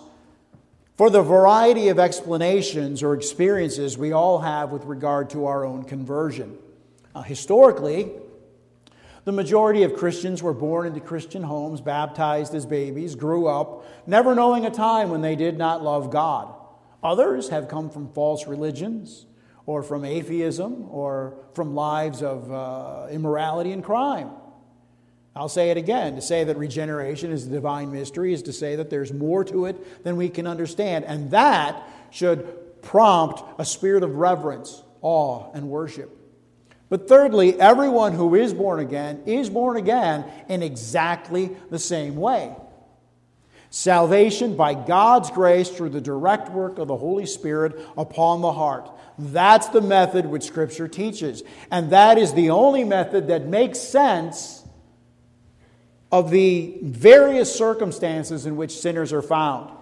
for 1.03 1.09
the 1.09 1.21
variety 1.21 1.89
of 1.89 1.99
explanations 1.99 3.03
or 3.03 3.13
experiences 3.13 3.97
we 3.97 4.13
all 4.13 4.39
have 4.39 4.69
with 4.69 4.85
regard 4.85 5.29
to 5.29 5.47
our 5.47 5.65
own 5.65 5.83
conversion. 5.83 6.57
Uh, 7.13 7.21
historically, 7.21 8.09
the 9.25 9.31
majority 9.33 9.83
of 9.83 9.97
Christians 9.97 10.41
were 10.41 10.53
born 10.53 10.87
into 10.87 11.01
Christian 11.01 11.43
homes, 11.43 11.81
baptized 11.81 12.55
as 12.55 12.65
babies, 12.65 13.15
grew 13.15 13.47
up, 13.47 13.85
never 14.07 14.33
knowing 14.33 14.65
a 14.65 14.71
time 14.71 15.09
when 15.09 15.19
they 15.19 15.35
did 15.35 15.57
not 15.57 15.83
love 15.83 16.09
God. 16.09 16.55
Others 17.03 17.49
have 17.49 17.67
come 17.67 17.89
from 17.89 18.07
false 18.13 18.47
religions, 18.47 19.25
or 19.65 19.83
from 19.83 20.05
atheism, 20.05 20.87
or 20.89 21.35
from 21.53 21.75
lives 21.75 22.23
of 22.23 22.49
uh, 22.49 23.07
immorality 23.11 23.73
and 23.73 23.83
crime. 23.83 24.29
I'll 25.35 25.49
say 25.49 25.71
it 25.71 25.77
again. 25.77 26.15
To 26.15 26.21
say 26.21 26.43
that 26.43 26.57
regeneration 26.57 27.31
is 27.31 27.47
a 27.47 27.49
divine 27.49 27.91
mystery 27.91 28.33
is 28.33 28.43
to 28.43 28.53
say 28.53 28.75
that 28.75 28.89
there's 28.89 29.11
more 29.11 29.43
to 29.45 29.65
it 29.65 30.03
than 30.03 30.15
we 30.15 30.29
can 30.29 30.45
understand. 30.45 31.05
And 31.05 31.31
that 31.31 31.81
should 32.11 32.81
prompt 32.83 33.41
a 33.57 33.65
spirit 33.65 34.03
of 34.03 34.15
reverence, 34.15 34.83
awe, 35.01 35.51
and 35.53 35.69
worship. 35.69 36.15
But 36.89 37.07
thirdly, 37.07 37.59
everyone 37.59 38.13
who 38.13 38.35
is 38.35 38.53
born 38.53 38.79
again 38.79 39.23
is 39.25 39.49
born 39.49 39.77
again 39.77 40.25
in 40.47 40.61
exactly 40.61 41.49
the 41.71 41.79
same 41.79 42.15
way. 42.15 42.55
Salvation 43.71 44.55
by 44.55 44.75
God's 44.75 45.31
grace 45.31 45.67
through 45.67 45.89
the 45.89 46.01
direct 46.01 46.49
work 46.51 46.77
of 46.77 46.87
the 46.87 46.95
Holy 46.95 47.25
Spirit 47.25 47.79
upon 47.97 48.41
the 48.41 48.51
heart. 48.51 48.91
That's 49.17 49.69
the 49.69 49.81
method 49.81 50.27
which 50.27 50.43
Scripture 50.43 50.87
teaches. 50.87 51.41
And 51.71 51.89
that 51.89 52.19
is 52.19 52.35
the 52.35 52.51
only 52.51 52.83
method 52.83 53.29
that 53.29 53.47
makes 53.47 53.79
sense 53.79 54.62
of 56.13 56.29
the 56.29 56.77
various 56.83 57.53
circumstances 57.53 58.45
in 58.45 58.55
which 58.55 58.77
sinners 58.77 59.11
are 59.11 59.23
found. 59.23 59.75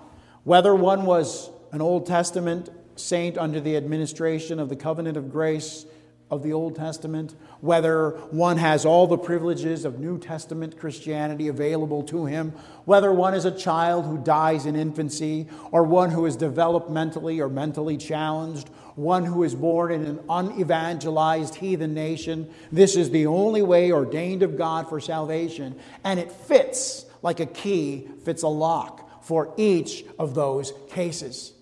Whether 0.45 0.73
one 0.73 1.05
was 1.05 1.49
an 1.73 1.81
Old 1.81 2.05
Testament 2.05 2.69
saint 2.95 3.37
under 3.37 3.59
the 3.59 3.75
administration 3.75 4.57
of 4.57 4.69
the 4.69 4.77
covenant 4.77 5.17
of 5.17 5.29
grace 5.29 5.85
of 6.29 6.41
the 6.41 6.53
Old 6.53 6.77
Testament, 6.77 7.35
whether 7.59 8.11
one 8.31 8.55
has 8.55 8.85
all 8.85 9.07
the 9.07 9.17
privileges 9.17 9.83
of 9.83 9.99
New 9.99 10.17
Testament 10.17 10.79
Christianity 10.79 11.49
available 11.49 12.01
to 12.03 12.25
him, 12.25 12.53
whether 12.85 13.11
one 13.11 13.33
is 13.33 13.43
a 13.43 13.51
child 13.51 14.05
who 14.05 14.17
dies 14.17 14.65
in 14.65 14.77
infancy, 14.77 15.47
or 15.73 15.83
one 15.83 16.11
who 16.11 16.25
is 16.25 16.37
developmentally 16.37 17.41
or 17.41 17.49
mentally 17.49 17.97
challenged, 17.97 18.69
one 18.95 19.25
who 19.25 19.43
is 19.43 19.55
born 19.55 19.91
in 19.91 20.05
an 20.05 20.19
unevangelized 20.29 21.55
heathen 21.55 21.93
nation. 21.93 22.53
This 22.71 22.95
is 22.95 23.09
the 23.09 23.27
only 23.27 23.61
way 23.61 23.91
ordained 23.91 24.43
of 24.43 24.57
God 24.57 24.89
for 24.89 24.99
salvation, 24.99 25.79
and 26.03 26.19
it 26.19 26.31
fits 26.31 27.05
like 27.21 27.39
a 27.39 27.45
key 27.45 28.07
fits 28.23 28.43
a 28.43 28.47
lock 28.47 29.23
for 29.23 29.53
each 29.57 30.03
of 30.17 30.33
those 30.33 30.73
cases. 30.89 31.53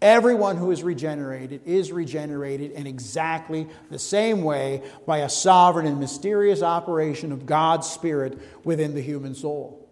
Everyone 0.00 0.56
who 0.56 0.72
is 0.72 0.82
regenerated 0.82 1.60
is 1.64 1.92
regenerated 1.92 2.72
in 2.72 2.88
exactly 2.88 3.68
the 3.88 4.00
same 4.00 4.42
way 4.42 4.82
by 5.06 5.18
a 5.18 5.28
sovereign 5.28 5.86
and 5.86 6.00
mysterious 6.00 6.60
operation 6.60 7.30
of 7.30 7.46
God's 7.46 7.88
Spirit 7.88 8.36
within 8.64 8.94
the 8.94 9.00
human 9.00 9.36
soul. 9.36 9.88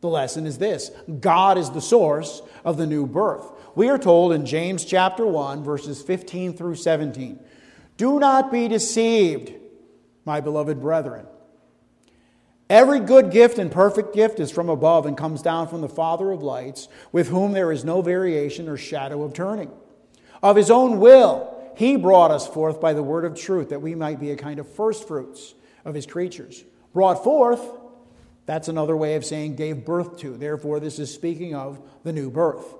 The 0.00 0.08
lesson 0.08 0.44
is 0.44 0.58
this 0.58 0.90
God 1.20 1.56
is 1.56 1.70
the 1.70 1.80
source 1.80 2.42
of 2.64 2.76
the 2.76 2.86
new 2.86 3.06
birth. 3.06 3.46
We 3.74 3.88
are 3.88 3.98
told 3.98 4.32
in 4.32 4.46
James 4.46 4.84
chapter 4.84 5.26
1, 5.26 5.64
verses 5.64 6.00
15 6.00 6.56
through 6.56 6.76
17 6.76 7.40
Do 7.96 8.20
not 8.20 8.52
be 8.52 8.68
deceived, 8.68 9.52
my 10.24 10.40
beloved 10.40 10.80
brethren. 10.80 11.26
Every 12.70 13.00
good 13.00 13.30
gift 13.30 13.58
and 13.58 13.70
perfect 13.70 14.14
gift 14.14 14.40
is 14.40 14.50
from 14.50 14.68
above 14.68 15.06
and 15.06 15.16
comes 15.16 15.42
down 15.42 15.68
from 15.68 15.80
the 15.80 15.88
Father 15.88 16.30
of 16.30 16.42
lights, 16.42 16.88
with 17.12 17.28
whom 17.28 17.52
there 17.52 17.70
is 17.70 17.84
no 17.84 18.00
variation 18.00 18.68
or 18.68 18.76
shadow 18.76 19.22
of 19.22 19.34
turning. 19.34 19.70
Of 20.42 20.56
his 20.56 20.70
own 20.70 20.98
will, 20.98 21.50
he 21.76 21.96
brought 21.96 22.30
us 22.30 22.46
forth 22.46 22.80
by 22.80 22.92
the 22.92 23.02
word 23.02 23.24
of 23.24 23.38
truth, 23.38 23.68
that 23.68 23.82
we 23.82 23.94
might 23.94 24.20
be 24.20 24.30
a 24.30 24.36
kind 24.36 24.58
of 24.58 24.72
firstfruits 24.72 25.54
of 25.84 25.94
his 25.94 26.06
creatures. 26.06 26.64
Brought 26.92 27.22
forth, 27.22 27.60
that's 28.46 28.68
another 28.68 28.96
way 28.96 29.16
of 29.16 29.24
saying 29.24 29.56
gave 29.56 29.84
birth 29.84 30.18
to. 30.18 30.36
Therefore, 30.36 30.80
this 30.80 30.98
is 30.98 31.12
speaking 31.12 31.54
of 31.54 31.80
the 32.02 32.12
new 32.12 32.30
birth. 32.30 32.74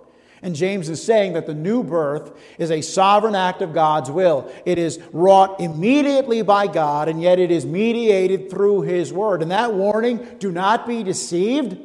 And 0.45 0.55
James 0.55 0.91
is 0.91 1.03
saying 1.03 1.33
that 1.33 1.47
the 1.47 1.55
new 1.55 1.83
birth 1.83 2.39
is 2.59 2.71
a 2.71 2.83
sovereign 2.83 3.35
act 3.35 3.63
of 3.63 3.73
God's 3.73 4.11
will. 4.11 4.53
It 4.67 4.77
is 4.77 5.01
wrought 5.11 5.59
immediately 5.59 6.43
by 6.43 6.67
God, 6.67 7.09
and 7.09 7.23
yet 7.23 7.39
it 7.39 7.51
is 7.51 7.65
mediated 7.65 8.51
through 8.51 8.83
His 8.83 9.11
Word. 9.11 9.41
And 9.41 9.51
that 9.51 9.73
warning, 9.73 10.37
do 10.39 10.53
not 10.53 10.87
be 10.87 11.03
deceived, 11.03 11.79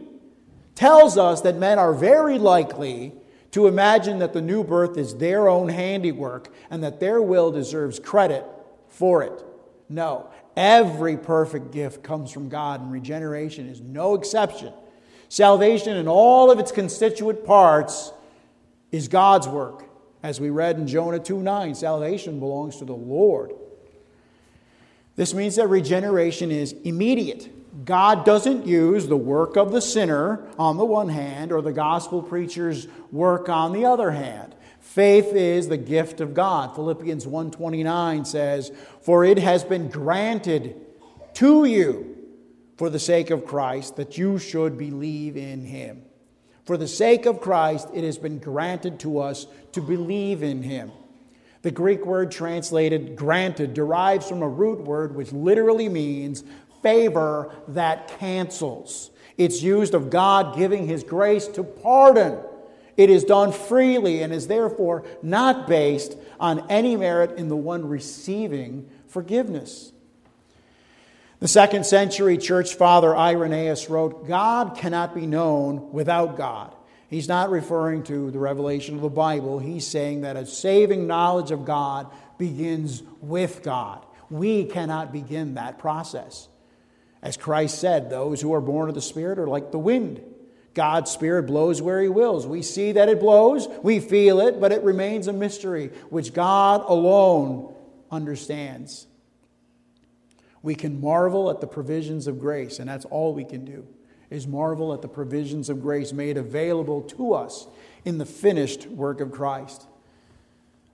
tells 0.76 1.18
us 1.18 1.40
that 1.42 1.56
men 1.56 1.80
are 1.80 1.94
very 1.94 2.38
likely 2.38 3.14
to 3.52 3.68
imagine 3.68 4.20
that 4.20 4.34
the 4.34 4.42
new 4.42 4.66
birth 4.66 4.98
is 4.98 5.16
their 5.16 5.48
own 5.48 5.70
handiwork 5.70 6.54
and 6.70 6.84
that 6.84 7.00
their 7.00 7.22
will 7.22 7.54
deserves 7.54 7.98
credit 7.98 8.46
for 8.90 9.24
it. 9.24 9.42
No, 9.88 10.32
every 10.58 11.16
perfect 11.16 11.72
gift 11.72 12.04
comes 12.04 12.30
from 12.30 12.50
God, 12.50 12.82
and 12.82 12.92
regeneration 12.92 13.70
is 13.70 13.80
no 13.80 14.16
exception. 14.16 14.74
Salvation 15.30 15.96
in 15.96 16.10
all 16.10 16.52
of 16.52 16.60
its 16.60 16.74
constituent 16.74 17.46
parts 17.46 18.12
is 18.92 19.08
God's 19.08 19.48
work. 19.48 19.86
As 20.22 20.42
we 20.42 20.50
read 20.50 20.78
in 20.78 20.88
Jonah 20.88 21.20
2 21.20 21.42
9, 21.42 21.76
salvation 21.76 22.40
belongs 22.40 22.78
to 22.78 22.86
the 22.86 22.94
Lord. 22.94 23.54
This 25.16 25.34
means 25.34 25.56
that 25.56 25.68
regeneration 25.68 26.52
is 26.52 26.74
immediate. 26.84 27.50
God 27.86 28.26
doesn't 28.26 28.66
use 28.66 29.08
the 29.08 29.18
work 29.18 29.56
of 29.56 29.72
the 29.72 29.82
sinner 29.82 30.48
on 30.58 30.78
the 30.78 30.86
one 30.86 31.10
hand 31.10 31.52
or 31.52 31.62
the 31.62 31.72
gospel 31.72 32.22
preacher's 32.22 32.88
work 33.12 33.48
on 33.48 33.74
the 33.74 33.86
other 33.86 34.12
hand. 34.12 34.56
Faith 34.80 35.34
is 35.34 35.68
the 35.68 35.78
gift 35.78 36.20
of 36.20 36.34
God. 36.34 36.74
Philippians 36.76 37.28
1:29 37.28 38.26
says, 38.26 38.72
"For 39.02 39.24
it 39.24 39.38
has 39.38 39.64
been 39.64 39.90
granted 39.90 40.76
to 41.36 41.66
you 41.66 42.16
for 42.76 42.90
the 42.90 43.00
sake 43.00 43.30
of 43.30 43.46
Christ 43.46 43.98
that 43.98 44.18
you 44.18 44.38
should 44.38 44.78
believe 44.78 45.38
in 45.38 45.66
him." 45.66 46.02
For 46.70 46.78
the 46.78 46.88
sake 46.88 47.26
of 47.26 47.42
Christ, 47.42 47.88
it 47.96 48.04
has 48.04 48.20
been 48.20 48.38
granted 48.38 49.00
to 49.00 49.18
us 49.18 49.48
to 49.72 49.82
believe 49.82 50.44
in 50.44 50.62
him. 50.62 50.92
The 51.64 51.72
Greek 51.72 52.06
word 52.06 52.30
translated 52.30 53.16
granted 53.16 53.74
derives 53.74 54.30
from 54.30 54.44
a 54.44 54.48
root 54.48 54.82
word 54.82 55.16
which 55.16 55.32
literally 55.32 55.90
means 55.90 56.44
favor 56.84 57.56
that 57.70 58.20
cancels. 58.20 59.10
It's 59.36 59.64
used 59.64 59.96
of 59.96 60.12
God 60.12 60.56
giving 60.56 60.86
his 60.86 61.04
grace 61.04 61.48
to 61.48 61.64
pardon. 61.64 62.38
It 62.98 63.10
is 63.10 63.24
done 63.24 63.52
freely 63.52 64.22
and 64.22 64.32
is 64.32 64.46
therefore 64.46 65.06
not 65.24 65.68
based 65.68 66.18
on 66.40 66.70
any 66.70 66.96
merit 66.96 67.36
in 67.40 67.48
the 67.48 67.58
one 67.58 67.90
receiving 67.90 68.88
forgiveness. 69.08 69.92
The 71.40 71.48
second 71.48 71.86
century 71.86 72.38
church 72.38 72.76
father 72.76 73.16
Irenaeus 73.16 73.90
wrote, 73.90 74.28
God 74.28 74.76
cannot 74.76 75.16
be 75.16 75.26
known 75.26 75.92
without 75.94 76.36
God. 76.36 76.76
He's 77.10 77.30
not 77.30 77.50
referring 77.50 78.04
to 78.04 78.30
the 78.30 78.40
revelation 78.40 78.96
of 78.96 79.02
the 79.02 79.10
Bible. 79.10 79.58
He's 79.58 79.88
saying 79.88 80.22
that 80.22 80.36
a 80.36 80.46
saving 80.46 81.08
knowledge 81.08 81.52
of 81.52 81.66
God 81.66 82.08
begins 82.38 83.02
with 83.22 83.64
God. 83.64 84.06
We 84.30 84.66
cannot 84.66 85.12
begin 85.12 85.56
that 85.56 85.80
process. 85.80 86.50
As 87.22 87.38
Christ 87.38 87.80
said, 87.80 88.10
those 88.10 88.42
who 88.42 88.54
are 88.54 88.62
born 88.62 88.90
of 88.90 88.96
the 88.96 89.02
Spirit 89.02 89.40
are 89.40 89.48
like 89.48 89.72
the 89.72 89.80
wind. 89.80 90.22
God's 90.74 91.10
Spirit 91.10 91.44
blows 91.44 91.82
where 91.82 92.02
He 92.02 92.10
wills. 92.10 92.46
We 92.46 92.62
see 92.62 92.92
that 92.92 93.10
it 93.10 93.20
blows, 93.20 93.68
we 93.82 94.00
feel 94.00 94.40
it, 94.42 94.60
but 94.60 94.72
it 94.72 94.84
remains 94.84 95.28
a 95.28 95.34
mystery 95.34 95.88
which 96.10 96.34
God 96.34 96.84
alone 96.86 97.74
understands. 98.12 99.08
We 100.62 100.76
can 100.76 101.00
marvel 101.00 101.50
at 101.50 101.62
the 101.62 101.68
provisions 101.68 102.28
of 102.28 102.40
grace, 102.40 102.80
and 102.80 102.90
that's 102.90 103.06
all 103.06 103.34
we 103.34 103.46
can 103.46 103.66
do, 103.66 103.88
is 104.30 104.46
marvel 104.46 104.94
at 104.94 105.02
the 105.02 105.08
provisions 105.08 105.70
of 105.70 105.82
grace 105.82 106.12
made 106.12 106.38
available 106.38 107.02
to 107.02 107.34
us 107.34 107.68
in 108.06 108.18
the 108.18 108.26
finished 108.26 108.88
work 108.88 109.22
of 109.22 109.32
Christ. 109.32 109.86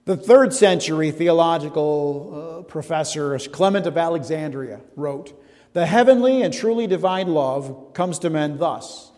The 0.05 0.15
third 0.15 0.53
century 0.53 1.09
theological 1.09 2.59
uh, 2.59 2.63
professor, 2.63 3.37
Clement 3.39 3.87
of 3.87 3.97
Alexandria, 3.97 4.81
wrote 4.95 5.33
The 5.73 5.87
heavenly 5.87 6.43
and 6.43 6.53
truly 6.53 6.85
divine 6.85 7.29
love 7.29 7.93
comes 7.93 8.19
to 8.19 8.29
men 8.29 8.59
thus. 8.59 9.11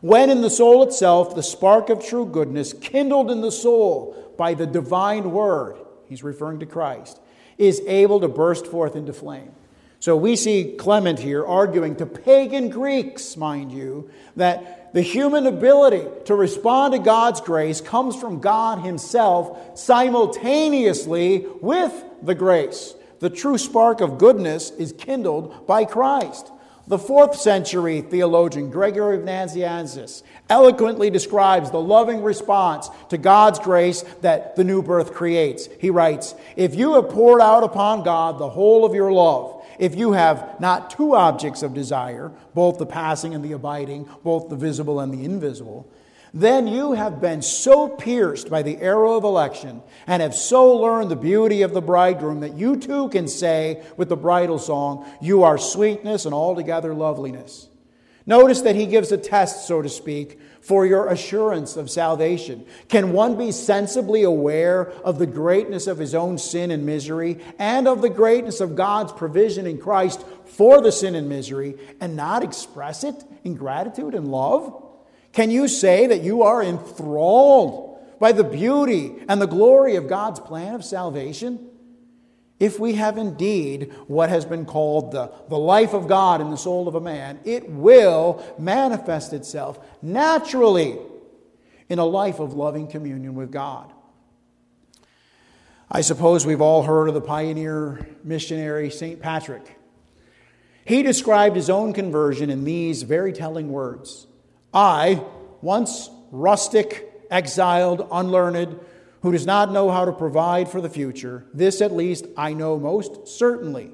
When 0.00 0.30
in 0.30 0.42
the 0.42 0.50
soul 0.50 0.82
itself, 0.82 1.34
the 1.34 1.42
spark 1.42 1.90
of 1.90 2.04
true 2.04 2.26
goodness, 2.26 2.72
kindled 2.72 3.30
in 3.30 3.40
the 3.40 3.52
soul 3.52 4.34
by 4.36 4.54
the 4.54 4.66
divine 4.66 5.30
word, 5.30 5.76
he's 6.06 6.22
referring 6.22 6.60
to 6.60 6.66
Christ, 6.66 7.20
is 7.58 7.82
able 7.86 8.20
to 8.20 8.28
burst 8.28 8.66
forth 8.66 8.96
into 8.96 9.12
flame. 9.12 9.52
So 10.00 10.16
we 10.16 10.36
see 10.36 10.76
Clement 10.78 11.18
here 11.18 11.44
arguing 11.44 11.96
to 11.96 12.06
pagan 12.06 12.70
Greeks, 12.70 13.36
mind 13.36 13.72
you, 13.72 14.10
that 14.36 14.94
the 14.94 15.02
human 15.02 15.46
ability 15.46 16.06
to 16.26 16.34
respond 16.34 16.92
to 16.94 17.00
God's 17.00 17.40
grace 17.40 17.80
comes 17.80 18.14
from 18.14 18.40
God 18.40 18.78
Himself 18.78 19.76
simultaneously 19.78 21.46
with 21.60 21.92
the 22.22 22.36
grace. 22.36 22.94
The 23.18 23.30
true 23.30 23.58
spark 23.58 24.00
of 24.00 24.18
goodness 24.18 24.70
is 24.70 24.92
kindled 24.92 25.66
by 25.66 25.84
Christ. 25.84 26.52
The 26.88 26.98
fourth 26.98 27.36
century 27.36 28.00
theologian 28.00 28.70
Gregory 28.70 29.18
of 29.18 29.22
Nazianzus 29.22 30.22
eloquently 30.48 31.10
describes 31.10 31.70
the 31.70 31.80
loving 31.80 32.22
response 32.22 32.88
to 33.10 33.18
God's 33.18 33.58
grace 33.58 34.06
that 34.22 34.56
the 34.56 34.64
new 34.64 34.82
birth 34.82 35.12
creates. 35.12 35.68
He 35.78 35.90
writes, 35.90 36.34
If 36.56 36.74
you 36.74 36.94
have 36.94 37.10
poured 37.10 37.42
out 37.42 37.62
upon 37.62 38.04
God 38.04 38.38
the 38.38 38.48
whole 38.48 38.86
of 38.86 38.94
your 38.94 39.12
love, 39.12 39.62
if 39.78 39.96
you 39.96 40.12
have 40.12 40.58
not 40.60 40.88
two 40.88 41.14
objects 41.14 41.62
of 41.62 41.74
desire, 41.74 42.32
both 42.54 42.78
the 42.78 42.86
passing 42.86 43.34
and 43.34 43.44
the 43.44 43.52
abiding, 43.52 44.08
both 44.24 44.48
the 44.48 44.56
visible 44.56 44.98
and 44.98 45.12
the 45.12 45.26
invisible, 45.26 45.86
then 46.34 46.66
you 46.66 46.92
have 46.92 47.20
been 47.20 47.42
so 47.42 47.88
pierced 47.88 48.50
by 48.50 48.62
the 48.62 48.76
arrow 48.78 49.16
of 49.16 49.24
election 49.24 49.82
and 50.06 50.22
have 50.22 50.34
so 50.34 50.76
learned 50.76 51.10
the 51.10 51.16
beauty 51.16 51.62
of 51.62 51.72
the 51.72 51.80
bridegroom 51.80 52.40
that 52.40 52.54
you 52.54 52.76
too 52.76 53.08
can 53.08 53.28
say 53.28 53.82
with 53.96 54.08
the 54.08 54.16
bridal 54.16 54.58
song, 54.58 55.10
You 55.20 55.44
are 55.44 55.58
sweetness 55.58 56.24
and 56.24 56.34
altogether 56.34 56.94
loveliness. 56.94 57.68
Notice 58.28 58.60
that 58.60 58.76
he 58.76 58.84
gives 58.84 59.10
a 59.10 59.16
test, 59.16 59.66
so 59.66 59.80
to 59.80 59.88
speak, 59.88 60.38
for 60.60 60.84
your 60.84 61.08
assurance 61.08 61.78
of 61.78 61.88
salvation. 61.88 62.66
Can 62.88 63.14
one 63.14 63.38
be 63.38 63.52
sensibly 63.52 64.22
aware 64.22 64.90
of 65.02 65.18
the 65.18 65.26
greatness 65.26 65.86
of 65.86 65.96
his 65.96 66.14
own 66.14 66.36
sin 66.36 66.70
and 66.70 66.84
misery 66.84 67.38
and 67.58 67.88
of 67.88 68.02
the 68.02 68.10
greatness 68.10 68.60
of 68.60 68.76
God's 68.76 69.12
provision 69.12 69.66
in 69.66 69.78
Christ 69.78 70.26
for 70.44 70.82
the 70.82 70.92
sin 70.92 71.14
and 71.14 71.26
misery 71.26 71.76
and 72.02 72.16
not 72.16 72.44
express 72.44 73.02
it 73.02 73.14
in 73.44 73.54
gratitude 73.54 74.14
and 74.14 74.30
love? 74.30 74.87
Can 75.38 75.52
you 75.52 75.68
say 75.68 76.08
that 76.08 76.22
you 76.22 76.42
are 76.42 76.60
enthralled 76.60 78.00
by 78.18 78.32
the 78.32 78.42
beauty 78.42 79.14
and 79.28 79.40
the 79.40 79.46
glory 79.46 79.94
of 79.94 80.08
God's 80.08 80.40
plan 80.40 80.74
of 80.74 80.84
salvation? 80.84 81.64
If 82.58 82.80
we 82.80 82.94
have 82.94 83.16
indeed 83.16 83.94
what 84.08 84.30
has 84.30 84.44
been 84.44 84.64
called 84.64 85.12
the, 85.12 85.30
the 85.48 85.56
life 85.56 85.94
of 85.94 86.08
God 86.08 86.40
in 86.40 86.50
the 86.50 86.56
soul 86.56 86.88
of 86.88 86.96
a 86.96 87.00
man, 87.00 87.38
it 87.44 87.70
will 87.70 88.44
manifest 88.58 89.32
itself 89.32 89.78
naturally 90.02 90.98
in 91.88 92.00
a 92.00 92.04
life 92.04 92.40
of 92.40 92.54
loving 92.54 92.88
communion 92.88 93.36
with 93.36 93.52
God. 93.52 93.92
I 95.88 96.00
suppose 96.00 96.46
we've 96.46 96.60
all 96.60 96.82
heard 96.82 97.06
of 97.06 97.14
the 97.14 97.20
pioneer 97.20 98.08
missionary 98.24 98.90
St. 98.90 99.20
Patrick. 99.22 99.78
He 100.84 101.04
described 101.04 101.54
his 101.54 101.70
own 101.70 101.92
conversion 101.92 102.50
in 102.50 102.64
these 102.64 103.04
very 103.04 103.32
telling 103.32 103.70
words 103.70 104.26
I, 104.72 105.24
once 105.62 106.10
rustic, 106.30 107.10
exiled, 107.30 108.06
unlearned, 108.10 108.78
who 109.22 109.32
does 109.32 109.46
not 109.46 109.72
know 109.72 109.90
how 109.90 110.04
to 110.04 110.12
provide 110.12 110.68
for 110.68 110.80
the 110.80 110.88
future, 110.88 111.44
this 111.52 111.80
at 111.80 111.92
least 111.92 112.26
I 112.36 112.52
know 112.52 112.78
most 112.78 113.26
certainly, 113.26 113.90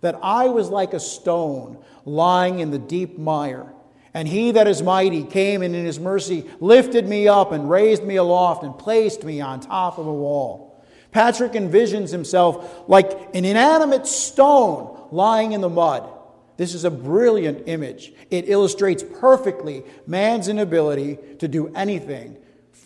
that 0.00 0.18
I 0.22 0.48
was 0.48 0.70
like 0.70 0.94
a 0.94 1.00
stone 1.00 1.82
lying 2.04 2.60
in 2.60 2.70
the 2.70 2.78
deep 2.78 3.18
mire. 3.18 3.72
And 4.14 4.28
he 4.28 4.52
that 4.52 4.68
is 4.68 4.82
mighty 4.82 5.24
came 5.24 5.62
and 5.62 5.74
in 5.74 5.84
his 5.84 5.98
mercy 5.98 6.48
lifted 6.60 7.08
me 7.08 7.28
up 7.28 7.52
and 7.52 7.70
raised 7.70 8.04
me 8.04 8.16
aloft 8.16 8.62
and 8.62 8.78
placed 8.78 9.24
me 9.24 9.40
on 9.40 9.60
top 9.60 9.98
of 9.98 10.06
a 10.06 10.12
wall. 10.12 10.84
Patrick 11.12 11.52
envisions 11.52 12.10
himself 12.10 12.88
like 12.88 13.10
an 13.34 13.44
inanimate 13.44 14.06
stone 14.06 15.08
lying 15.10 15.52
in 15.52 15.60
the 15.60 15.68
mud. 15.68 16.10
This 16.56 16.74
is 16.74 16.84
a 16.84 16.90
brilliant 16.90 17.66
image. 17.66 18.12
It 18.30 18.48
illustrates 18.48 19.02
perfectly 19.02 19.84
man's 20.06 20.48
inability 20.48 21.18
to 21.38 21.48
do 21.48 21.72
anything 21.74 22.36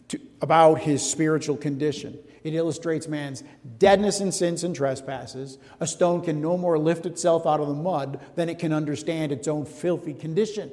to, 0.09 0.21
about 0.41 0.81
his 0.81 1.09
spiritual 1.09 1.57
condition. 1.57 2.19
It 2.45 2.55
illustrates 2.55 3.09
man's 3.09 3.43
deadness 3.79 4.21
in 4.21 4.31
sins 4.31 4.63
and 4.63 4.75
trespasses. 4.75 5.59
A 5.81 5.87
stone 5.87 6.23
can 6.23 6.41
no 6.41 6.57
more 6.57 6.79
lift 6.79 7.05
itself 7.05 7.45
out 7.45 7.59
of 7.59 7.67
the 7.67 7.75
mud 7.75 8.21
than 8.37 8.49
it 8.49 8.61
can 8.61 8.73
understand 8.73 9.33
its 9.33 9.49
own 9.49 9.65
filthy 9.65 10.15
condition. 10.15 10.71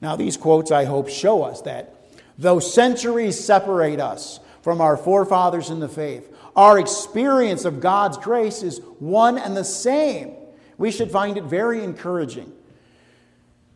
Now, 0.00 0.16
these 0.16 0.36
quotes, 0.36 0.72
I 0.72 0.84
hope, 0.84 1.08
show 1.08 1.44
us 1.44 1.62
that 1.62 1.94
though 2.36 2.58
centuries 2.58 3.38
separate 3.38 4.00
us 4.00 4.40
from 4.62 4.80
our 4.80 4.96
forefathers 4.96 5.70
in 5.70 5.78
the 5.78 5.88
faith, 5.88 6.34
our 6.56 6.78
experience 6.78 7.64
of 7.64 7.80
God's 7.80 8.18
grace 8.18 8.64
is 8.64 8.80
one 8.98 9.38
and 9.38 9.56
the 9.56 9.64
same 9.64 10.34
we 10.78 10.90
should 10.90 11.10
find 11.10 11.36
it 11.36 11.44
very 11.44 11.84
encouraging 11.84 12.52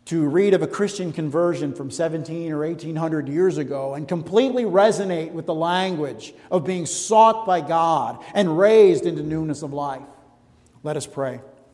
to 0.07 0.27
read 0.27 0.55
of 0.55 0.63
a 0.63 0.67
Christian 0.67 1.13
conversion 1.13 1.75
from 1.75 1.91
17 1.91 2.51
or 2.53 2.67
1800 2.67 3.29
years 3.29 3.59
ago 3.59 3.95
and 3.95 4.09
completely 4.09 4.65
resonate 4.65 5.33
with 5.33 5.47
the 5.47 5.55
language 5.55 6.35
of 6.51 6.65
being 6.65 6.87
sought 6.87 7.47
by 7.47 7.61
God 7.61 8.23
and 8.35 8.59
raised 8.59 9.07
into 9.07 9.23
newness 9.23 9.63
of 9.63 9.73
life. 9.73 10.03
Let 10.83 10.97
us 10.97 11.07
pray. 11.07 11.41